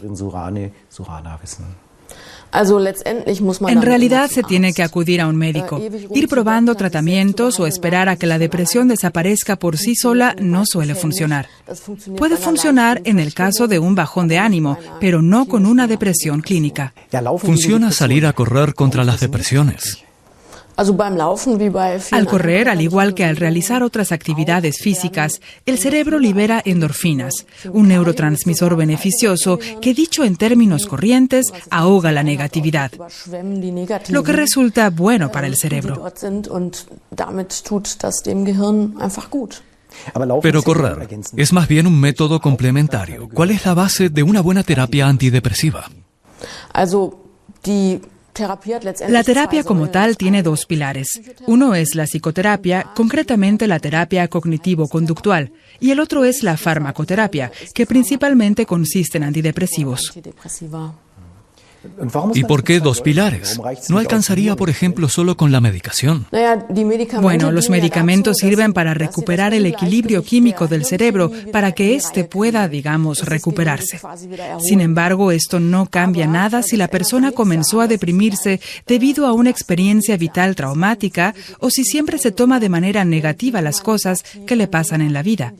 En 3.67 3.81
realidad 3.81 4.29
se 4.29 4.43
tiene 4.43 4.73
que 4.73 4.83
acudir 4.83 5.21
a 5.21 5.27
un 5.27 5.35
médico. 5.35 5.81
Ir 6.13 6.27
probando 6.27 6.75
tratamientos 6.75 7.59
o 7.59 7.65
esperar 7.65 8.09
a 8.09 8.15
que 8.15 8.27
la 8.27 8.37
depresión 8.37 8.87
desaparezca 8.87 9.55
por 9.55 9.77
sí 9.77 9.95
sola 9.95 10.35
no 10.39 10.63
suele 10.65 10.93
funcionar. 10.93 11.47
Puede 12.15 12.37
funcionar 12.37 13.01
en 13.05 13.19
el 13.19 13.33
caso 13.33 13.67
de 13.67 13.79
un 13.79 13.95
bajón 13.95 14.27
de 14.27 14.37
ánimo, 14.37 14.77
pero 14.99 15.21
no 15.23 15.47
con 15.47 15.65
una 15.65 15.87
depresión 15.87 16.41
clínica. 16.41 16.93
Funciona 17.39 17.91
salir 17.91 18.27
a 18.27 18.33
correr 18.33 18.75
contra 18.75 19.03
las 19.03 19.19
depresiones. 19.19 20.03
Al 22.11 22.25
correr, 22.25 22.69
al 22.69 22.81
igual 22.81 23.13
que 23.13 23.25
al 23.25 23.35
realizar 23.35 23.83
otras 23.83 24.11
actividades 24.11 24.79
físicas, 24.81 25.41
el 25.65 25.77
cerebro 25.77 26.19
libera 26.19 26.61
endorfinas, 26.65 27.45
un 27.71 27.89
neurotransmisor 27.89 28.75
beneficioso 28.75 29.59
que, 29.81 29.93
dicho 29.93 30.23
en 30.23 30.35
términos 30.35 30.85
corrientes, 30.85 31.53
ahoga 31.69 32.11
la 32.11 32.23
negatividad, 32.23 32.91
lo 34.09 34.23
que 34.23 34.31
resulta 34.31 34.89
bueno 34.89 35.31
para 35.31 35.47
el 35.47 35.55
cerebro. 35.55 36.03
Pero 40.41 40.63
correr 40.63 41.07
es 41.37 41.53
más 41.53 41.67
bien 41.67 41.85
un 41.85 41.99
método 41.99 42.39
complementario. 42.39 43.29
¿Cuál 43.29 43.51
es 43.51 43.65
la 43.65 43.73
base 43.73 44.09
de 44.09 44.23
una 44.23 44.41
buena 44.41 44.63
terapia 44.63 45.07
antidepresiva? 45.07 45.89
La 49.09 49.23
terapia 49.23 49.63
como 49.63 49.89
tal 49.89 50.17
tiene 50.17 50.43
dos 50.43 50.65
pilares. 50.65 51.07
Uno 51.47 51.75
es 51.75 51.95
la 51.95 52.05
psicoterapia, 52.05 52.91
concretamente 52.95 53.67
la 53.67 53.79
terapia 53.79 54.27
cognitivo-conductual, 54.27 55.51
y 55.79 55.91
el 55.91 55.99
otro 55.99 56.23
es 56.23 56.43
la 56.43 56.57
farmacoterapia, 56.57 57.51
que 57.73 57.85
principalmente 57.85 58.65
consiste 58.65 59.17
en 59.17 59.25
antidepresivos. 59.25 60.13
¿Y 62.33 62.43
por 62.43 62.63
qué 62.63 62.79
dos 62.79 63.01
pilares? 63.01 63.59
¿No 63.89 63.97
alcanzaría, 63.97 64.55
por 64.55 64.69
ejemplo, 64.69 65.09
solo 65.09 65.35
con 65.37 65.51
la 65.51 65.61
medicación? 65.61 66.25
Bueno, 67.21 67.51
los 67.51 67.69
medicamentos 67.69 68.37
sirven 68.37 68.73
para 68.73 68.93
recuperar 68.93 69.53
el 69.53 69.65
equilibrio 69.65 70.23
químico 70.23 70.67
del 70.67 70.85
cerebro 70.85 71.31
para 71.51 71.71
que 71.71 71.95
éste 71.95 72.23
pueda, 72.23 72.67
digamos, 72.67 73.25
recuperarse. 73.25 73.99
Sin 74.59 74.81
embargo, 74.81 75.31
esto 75.31 75.59
no 75.59 75.85
cambia 75.87 76.27
nada 76.27 76.63
si 76.63 76.77
la 76.77 76.87
persona 76.87 77.31
comenzó 77.31 77.81
a 77.81 77.87
deprimirse 77.87 78.59
debido 78.87 79.25
a 79.25 79.33
una 79.33 79.49
experiencia 79.49 80.17
vital 80.17 80.55
traumática 80.55 81.33
o 81.59 81.69
si 81.69 81.83
siempre 81.83 82.17
se 82.17 82.31
toma 82.31 82.59
de 82.59 82.69
manera 82.69 83.05
negativa 83.05 83.61
las 83.61 83.81
cosas 83.81 84.23
que 84.45 84.55
le 84.55 84.67
pasan 84.67 85.01
en 85.01 85.13
la 85.13 85.23
vida. 85.23 85.53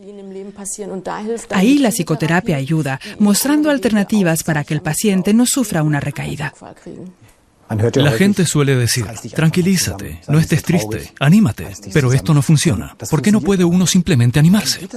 Ahí 1.52 1.78
la 1.80 1.90
psicoterapia 1.90 2.58
ayuda, 2.58 3.00
mostrando 3.20 3.70
alternativas 3.70 4.44
para 4.44 4.64
que 4.64 4.74
el 4.74 4.82
paciente 4.82 5.34
no. 5.34 5.46
sufra 5.46 5.84
una 5.84 6.00
recaída. 6.00 6.54
La 7.96 8.12
gente 8.12 8.46
suele 8.46 8.76
decir, 8.76 9.06
tranquilízate, 9.34 10.22
no 10.28 10.40
estés 10.40 10.64
triste, 10.64 11.14
anímate, 11.20 11.68
pero 11.94 12.14
esto 12.14 12.34
no 12.34 12.42
funciona. 12.42 12.96
¿Por 13.10 13.22
qué 13.22 13.32
no 13.32 13.42
puede 13.42 13.64
uno 13.64 13.88
simplemente 13.88 14.40
animarse? 14.40 14.88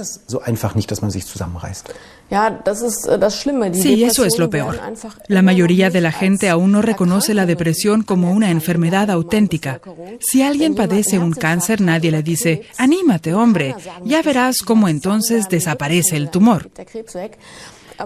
Sí, 3.73 4.03
eso 4.03 4.25
es 4.25 4.37
lo 4.37 4.49
peor. 4.49 4.79
La 5.27 5.41
mayoría 5.41 5.89
de 5.89 6.01
la 6.01 6.11
gente 6.11 6.49
aún 6.49 6.71
no 6.71 6.81
reconoce 6.81 7.33
la 7.33 7.45
depresión 7.45 8.03
como 8.03 8.31
una 8.31 8.51
enfermedad 8.51 9.09
auténtica. 9.09 9.79
Si 10.19 10.41
alguien 10.41 10.75
padece 10.75 11.19
un 11.19 11.31
cáncer, 11.31 11.81
nadie 11.81 12.11
le 12.11 12.23
dice, 12.23 12.63
anímate, 12.77 13.33
hombre, 13.33 13.75
ya 14.03 14.21
verás 14.21 14.57
cómo 14.59 14.89
entonces 14.89 15.47
desaparece 15.49 16.17
el 16.17 16.29
tumor. 16.29 16.69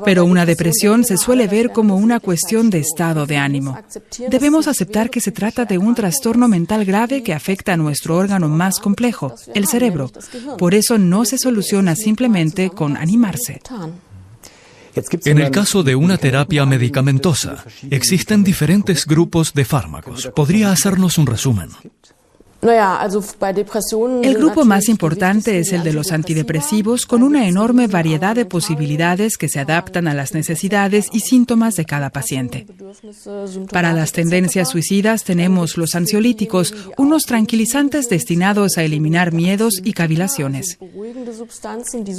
Pero 0.06 0.26
una 0.26 0.46
depresión 0.46 1.04
se 1.04 1.18
suele 1.18 1.48
ver 1.48 1.72
como 1.72 1.96
una 1.96 2.20
cuestión 2.20 2.70
de 2.70 2.80
estado 2.80 3.26
de 3.26 3.38
ánimo. 3.38 3.78
Debemos 4.30 4.68
aceptar 4.68 5.10
que 5.10 5.22
se 5.22 5.32
trata 5.32 5.66
de 5.66 5.78
un 5.78 5.96
trastorno 5.96 6.48
mental 6.48 6.86
grave 6.86 7.24
que 7.24 7.34
afecta 7.34 7.74
a 7.74 7.78
nuestro 7.78 8.18
órgano 8.18 8.48
más 8.50 8.80
complejo, 8.80 9.36
el 9.54 9.68
cerebro. 9.68 10.12
Por 10.58 10.74
eso 10.74 10.98
no 10.98 11.26
se 11.26 11.38
soluciona 11.38 11.96
simplemente 11.96 12.70
con 12.70 12.98
animarse. 12.98 13.62
En 15.26 15.40
el 15.40 15.52
caso 15.52 15.84
de 15.84 15.96
una 15.96 16.18
terapia 16.18 16.66
medicamentosa, 16.66 17.64
existen 17.90 18.44
diferentes 18.44 19.06
grupos 19.06 19.54
de 19.54 19.66
fármacos. 19.66 20.30
¿Podría 20.36 20.72
hacernos 20.72 21.18
un 21.18 21.28
resumen? 21.28 21.70
El 24.24 24.36
grupo 24.36 24.66
más 24.66 24.88
importante 24.88 25.58
es 25.58 25.74
el 25.74 25.84
de 25.84 25.94
los 25.94 26.12
antidepresivos, 26.12 27.08
con 27.08 27.24
una 27.24 27.48
enorme 27.48 27.88
variedad 27.88 28.36
de 28.36 28.46
posibilidades 28.46 29.38
que 29.38 29.50
se 29.50 29.60
adaptan 29.60 30.08
a 30.08 30.14
las 30.14 30.36
necesidades 30.36 31.08
y 31.12 31.22
síntomas 31.22 31.76
de 31.76 31.86
cada 31.86 32.12
paciente. 32.12 32.68
Para 33.72 33.94
las 33.94 34.12
tendencias 34.12 34.70
suicidas 34.70 35.24
tenemos 35.24 35.76
los 35.78 35.96
ansiolíticos, 35.96 36.76
unos 36.98 37.24
tranquilizantes 37.24 38.10
destinados 38.10 38.78
a 38.78 38.84
eliminar 38.84 39.32
miedos 39.34 39.82
y 39.84 39.94
cavilaciones. 39.94 40.78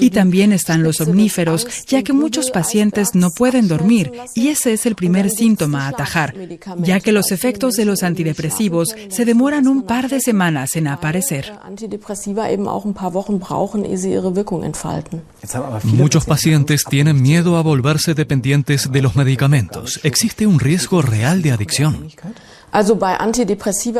Y 0.00 0.10
también 0.10 0.52
están 0.52 0.82
los 0.82 1.00
omníferos, 1.00 1.66
ya 1.86 2.02
que 2.02 2.12
muchos 2.12 2.50
pacientes 2.50 3.14
no 3.14 3.30
pueden 3.30 3.68
dormir, 3.68 4.12
y 4.34 4.48
ese 4.48 4.72
es 4.72 4.86
el 4.86 4.96
primer 4.96 5.30
síntoma 5.30 5.86
a 5.86 5.88
atajar, 5.88 6.34
ya 6.78 7.00
que 7.00 7.12
los 7.12 7.30
efectos 7.30 7.74
de 7.74 7.84
los 7.84 8.02
antidepresivos 8.02 8.94
se 9.08 9.24
demoran 9.24 9.68
un 9.68 9.82
par 9.84 10.08
de 10.08 10.20
semanas 10.20 10.32
semanas 10.32 10.76
en 10.76 10.88
aparecer. 10.88 11.52
Muchos 15.84 16.24
pacientes 16.24 16.84
tienen 16.88 17.20
miedo 17.20 17.58
a 17.58 17.62
volverse 17.62 18.14
dependientes 18.14 18.90
de 18.90 19.02
los 19.02 19.14
medicamentos. 19.14 20.00
¿Existe 20.02 20.46
un 20.46 20.58
riesgo 20.58 21.02
real 21.02 21.42
de 21.42 21.52
adicción? 21.52 22.08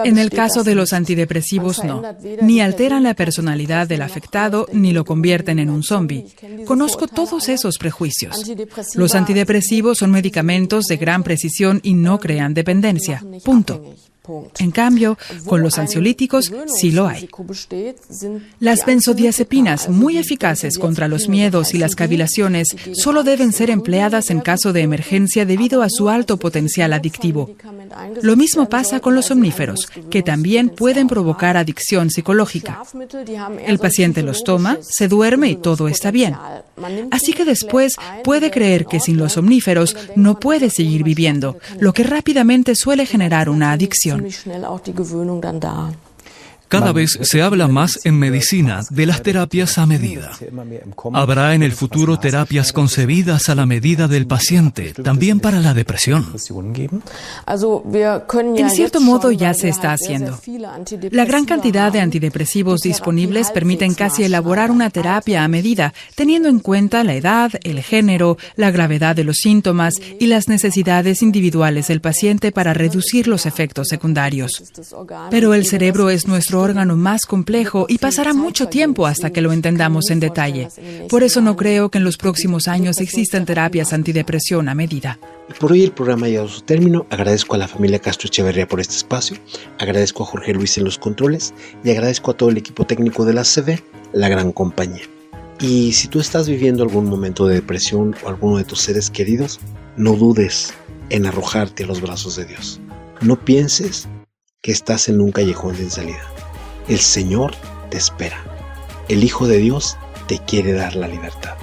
En 0.05 0.19
el 0.19 0.31
caso 0.31 0.65
de 0.65 0.75
los 0.75 0.93
antidepresivos 0.93 1.85
no. 1.85 2.03
Ni 2.41 2.61
alteran 2.61 3.03
la 3.03 3.15
personalidad 3.15 3.87
del 3.87 4.03
afectado 4.03 4.67
ni 4.73 4.93
lo 4.93 5.05
convierten 5.05 5.59
en 5.59 5.71
un 5.71 5.83
zombie. 5.83 6.27
Conozco 6.67 7.07
todos 7.07 7.49
esos 7.49 7.79
prejuicios. 7.79 8.51
Los 8.95 9.15
antidepresivos 9.15 9.99
son 9.99 10.11
medicamentos 10.11 10.87
de 10.87 10.97
gran 10.97 11.23
precisión 11.23 11.81
y 11.83 11.95
no 11.95 12.19
crean 12.19 12.55
dependencia. 12.55 13.23
Punto. 13.45 13.95
En 14.59 14.71
cambio, 14.71 15.19
con 15.47 15.63
los 15.63 15.79
ansiolíticos 15.79 16.53
sí 16.67 16.93
lo 16.93 17.09
hay. 17.09 17.29
Las 18.61 18.87
benzodiazepinas, 18.87 19.89
muy 19.89 20.19
eficaces 20.19 20.79
contra 20.79 21.09
los 21.09 21.29
miedos 21.29 21.75
y 21.75 21.79
las 21.79 21.97
cavilaciones, 21.97 22.69
solo 22.95 23.25
deben 23.25 23.53
ser 23.53 23.71
empleadas 23.71 24.31
en 24.31 24.41
caso 24.41 24.73
de 24.73 24.83
emergencia 24.83 25.45
debido 25.45 25.83
a 25.83 25.89
su 25.91 26.09
alto 26.09 26.37
potencial 26.37 26.93
adictivo. 26.93 27.51
Lo 28.23 28.37
mismo 28.37 28.69
pasa 28.69 29.01
con 29.01 29.15
los 29.15 29.27
somníferos, 29.27 29.89
que 30.11 30.23
también 30.23 30.69
pueden 30.69 31.09
provocar 31.09 31.57
adicción 31.57 32.11
psicológica. 32.11 32.83
El 33.67 33.79
paciente 33.79 34.23
los 34.23 34.45
toma, 34.45 34.79
se 34.83 35.09
duerme 35.09 35.51
y 35.51 35.57
todo 35.57 35.89
está 35.89 36.11
bien. 36.11 36.37
Así 37.11 37.33
que 37.33 37.45
después 37.45 37.97
puede 38.25 38.51
creer 38.51 38.87
que 38.87 39.01
sin 39.01 39.17
los 39.17 39.33
somníferos 39.33 39.97
no 40.17 40.39
puede 40.39 40.71
seguir 40.71 41.03
viviendo, 41.03 41.59
lo 41.81 41.93
que 41.93 42.05
rápidamente 42.05 42.75
suele 42.75 43.07
generar 43.07 43.49
una 43.49 43.73
adicción. 43.73 44.12
Zion. 44.13 44.19
Ziemlich 44.19 44.39
schnell 44.39 44.65
auch 44.65 44.81
die 44.81 44.95
Gewöhnung 44.95 45.41
dann 45.41 45.61
da. 45.61 45.93
Cada 46.73 46.93
vez 46.93 47.19
se 47.21 47.43
habla 47.43 47.69
más 47.69 48.01
en 48.05 48.19
medicina 48.19 48.81
de 48.89 49.05
las 49.05 49.23
terapias 49.23 49.77
a 49.77 49.85
medida. 49.85 50.31
Habrá 51.13 51.55
en 51.55 51.63
el 51.63 51.73
futuro 51.73 52.19
terapias 52.19 52.73
concebidas 52.73 53.51
a 53.51 53.55
la 53.55 53.67
medida 53.67 54.09
del 54.09 54.27
paciente, 54.27 54.95
también 54.95 55.39
para 55.39 55.61
la 55.61 55.75
depresión. 55.75 56.33
En 58.57 58.71
cierto 58.71 59.03
modo 59.03 59.33
ya 59.33 59.53
se 59.53 59.69
está 59.69 59.93
haciendo. 59.93 60.41
La 61.11 61.27
gran 61.27 61.45
cantidad 61.45 61.93
de 61.93 62.01
antidepresivos 62.01 62.81
disponibles 62.81 63.51
permiten 63.51 63.93
casi 63.93 64.25
elaborar 64.25 64.71
una 64.71 64.89
terapia 64.89 65.45
a 65.45 65.49
medida, 65.49 65.93
teniendo 66.15 66.49
en 66.49 66.59
cuenta 66.59 67.05
la 67.05 67.13
edad, 67.13 67.53
el 67.65 67.83
género, 67.83 68.39
la 68.57 68.71
gravedad 68.71 69.15
de 69.15 69.25
los 69.25 69.37
síntomas 69.37 69.93
y 70.19 70.27
las 70.27 70.49
necesidades 70.49 71.21
individuales 71.21 71.89
del 71.89 72.01
paciente 72.01 72.51
para 72.51 72.73
reducir 72.73 73.29
los 73.29 73.45
efectos 73.45 73.89
secundarios. 73.89 74.73
Pero 75.31 75.53
el 75.53 75.67
cerebro 75.67 76.09
es 76.09 76.27
nuestro 76.27 76.62
órgano 76.63 76.97
más 76.97 77.27
complejo 77.27 77.87
y 77.89 77.99
pasará 77.99 78.33
mucho 78.33 78.69
tiempo 78.69 79.07
hasta 79.07 79.31
que 79.31 79.43
lo 79.43 79.53
entendamos 79.53 80.11
en 80.11 80.21
detalle. 80.21 80.69
Por 81.09 81.23
eso 81.23 81.41
no 81.41 81.57
creo 81.57 81.91
que 81.91 81.99
en 81.99 82.05
los 82.05 82.17
próximos 82.17 82.69
años 82.69 83.01
existan 83.01 83.45
terapias 83.45 83.93
antidepresión 83.93 84.69
a 84.69 84.75
medida. 84.75 85.19
Por 85.61 85.73
hoy 85.73 85.85
el 85.85 85.93
programa 85.93 86.27
ha 86.27 86.29
llegado 86.31 86.49
a 86.49 86.53
su 86.53 86.63
término. 86.63 87.07
Agradezco 87.11 87.55
a 87.55 87.59
la 87.59 87.69
familia 87.69 87.99
Castro 87.99 88.29
Echeverría 88.29 88.67
por 88.67 88.81
este 88.81 88.95
espacio, 88.95 89.37
agradezco 89.79 90.23
a 90.23 90.27
Jorge 90.27 90.55
Luis 90.55 90.79
en 90.79 90.85
los 90.85 90.99
controles 90.99 91.53
y 91.85 91.91
agradezco 91.91 92.31
a 92.31 92.37
todo 92.37 92.49
el 92.49 92.57
equipo 92.57 92.87
técnico 92.87 93.25
de 93.25 93.35
la 93.35 93.45
CB, 93.45 93.83
la 94.13 94.29
gran 94.29 94.53
compañía. 94.53 95.03
Y 95.61 95.93
si 95.93 96.09
tú 96.09 96.21
estás 96.21 96.49
viviendo 96.49 96.83
algún 96.83 97.09
momento 97.09 97.47
de 97.47 97.57
depresión 97.57 98.17
o 98.25 98.29
alguno 98.29 98.57
de 98.57 98.65
tus 98.65 98.81
seres 98.81 99.11
queridos, 99.11 99.61
no 99.97 100.15
dudes 100.15 100.75
en 101.11 101.27
arrojarte 101.27 101.85
a 101.85 101.87
los 101.87 102.01
brazos 102.01 102.37
de 102.37 102.47
Dios. 102.47 102.81
No 103.21 103.37
pienses 103.37 104.09
que 104.63 104.73
estás 104.73 105.09
en 105.09 105.21
un 105.21 105.31
callejón 105.31 105.77
sin 105.77 105.91
salida. 105.91 106.32
El 106.89 106.99
Señor 106.99 107.55
te 107.91 107.97
espera. 107.97 108.43
El 109.09 109.23
Hijo 109.23 109.47
de 109.47 109.59
Dios 109.59 109.97
te 110.27 110.41
quiere 110.41 110.73
dar 110.73 110.97
la 110.97 111.07
libertad. 111.07 111.55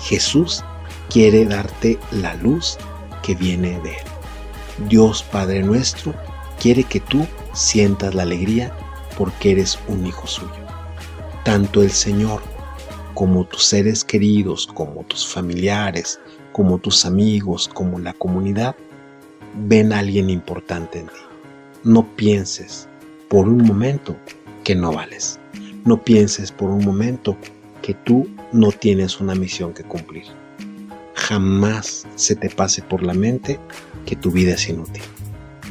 Jesús 0.00 0.64
quiere 1.10 1.44
darte 1.44 1.98
la 2.10 2.34
luz 2.36 2.78
que 3.22 3.34
viene 3.34 3.78
de 3.80 3.90
Él. 3.90 4.88
Dios 4.88 5.22
Padre 5.22 5.62
nuestro 5.62 6.14
quiere 6.58 6.84
que 6.84 7.00
tú 7.00 7.26
sientas 7.52 8.14
la 8.14 8.22
alegría 8.22 8.72
porque 9.18 9.52
eres 9.52 9.78
un 9.88 10.06
hijo 10.06 10.26
suyo. 10.26 10.50
Tanto 11.44 11.82
el 11.82 11.90
Señor 11.90 12.42
como 13.12 13.44
tus 13.44 13.64
seres 13.64 14.04
queridos, 14.04 14.66
como 14.66 15.02
tus 15.04 15.26
familiares, 15.26 16.18
como 16.52 16.78
tus 16.78 17.04
amigos, 17.04 17.68
como 17.68 17.98
la 17.98 18.14
comunidad, 18.14 18.74
ven 19.66 19.92
a 19.92 19.98
alguien 19.98 20.30
importante 20.30 21.00
en 21.00 21.06
ti. 21.08 21.12
No 21.84 22.06
pienses 22.16 22.88
por 23.30 23.48
un 23.48 23.62
momento 23.62 24.16
que 24.64 24.74
no 24.74 24.92
vales. 24.92 25.38
No 25.84 26.02
pienses 26.02 26.50
por 26.50 26.68
un 26.68 26.84
momento 26.84 27.36
que 27.80 27.94
tú 27.94 28.28
no 28.52 28.72
tienes 28.72 29.20
una 29.20 29.36
misión 29.36 29.72
que 29.72 29.84
cumplir. 29.84 30.24
Jamás 31.14 32.08
se 32.16 32.34
te 32.34 32.50
pase 32.50 32.82
por 32.82 33.04
la 33.04 33.14
mente 33.14 33.60
que 34.04 34.16
tu 34.16 34.32
vida 34.32 34.54
es 34.54 34.68
inútil. 34.68 35.04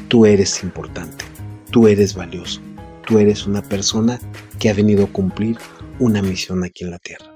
Tú 0.08 0.26
eres 0.26 0.64
importante, 0.64 1.26
tú 1.70 1.90
eres 1.90 2.16
valioso, 2.16 2.62
tú 3.06 3.20
eres 3.20 3.46
una 3.46 3.62
persona 3.62 4.22
que 4.58 4.70
ha 4.70 4.74
venido 4.74 5.04
a 5.04 5.12
cumplir 5.12 5.58
una 6.00 6.22
misión 6.22 6.64
aquí 6.64 6.86
en 6.86 6.92
la 6.92 7.00
tierra. 7.00 7.30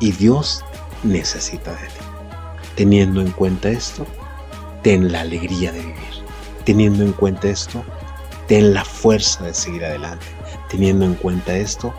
Y 0.00 0.12
Dios 0.12 0.62
necesita 1.02 1.70
de 1.70 1.86
ti. 1.86 2.04
Teniendo 2.74 3.22
en 3.22 3.30
cuenta 3.30 3.70
esto, 3.70 4.06
ten 4.82 5.10
la 5.10 5.22
alegría 5.22 5.72
de 5.72 5.80
vivir. 5.80 5.96
Teniendo 6.66 7.04
en 7.04 7.12
cuenta 7.12 7.48
esto, 7.48 7.82
ten 8.46 8.74
la 8.74 8.84
fuerza 8.84 9.44
de 9.44 9.54
seguir 9.54 9.84
adelante. 9.84 10.26
Teniendo 10.68 11.04
en 11.04 11.14
cuenta 11.14 11.56
esto, 11.56 11.94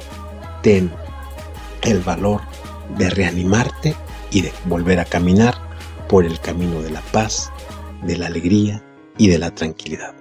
ten 0.61 0.91
el 1.81 1.99
valor 1.99 2.41
de 2.97 3.09
reanimarte 3.09 3.95
y 4.31 4.41
de 4.41 4.53
volver 4.65 4.99
a 4.99 5.05
caminar 5.05 5.55
por 6.07 6.25
el 6.25 6.39
camino 6.39 6.81
de 6.81 6.91
la 6.91 7.01
paz, 7.11 7.51
de 8.03 8.17
la 8.17 8.27
alegría 8.27 8.83
y 9.17 9.29
de 9.29 9.37
la 9.37 9.51
tranquilidad. 9.51 10.15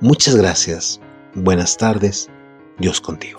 Muchas 0.00 0.36
gracias, 0.36 1.00
buenas 1.34 1.76
tardes, 1.76 2.28
Dios 2.78 3.00
contigo. 3.00 3.38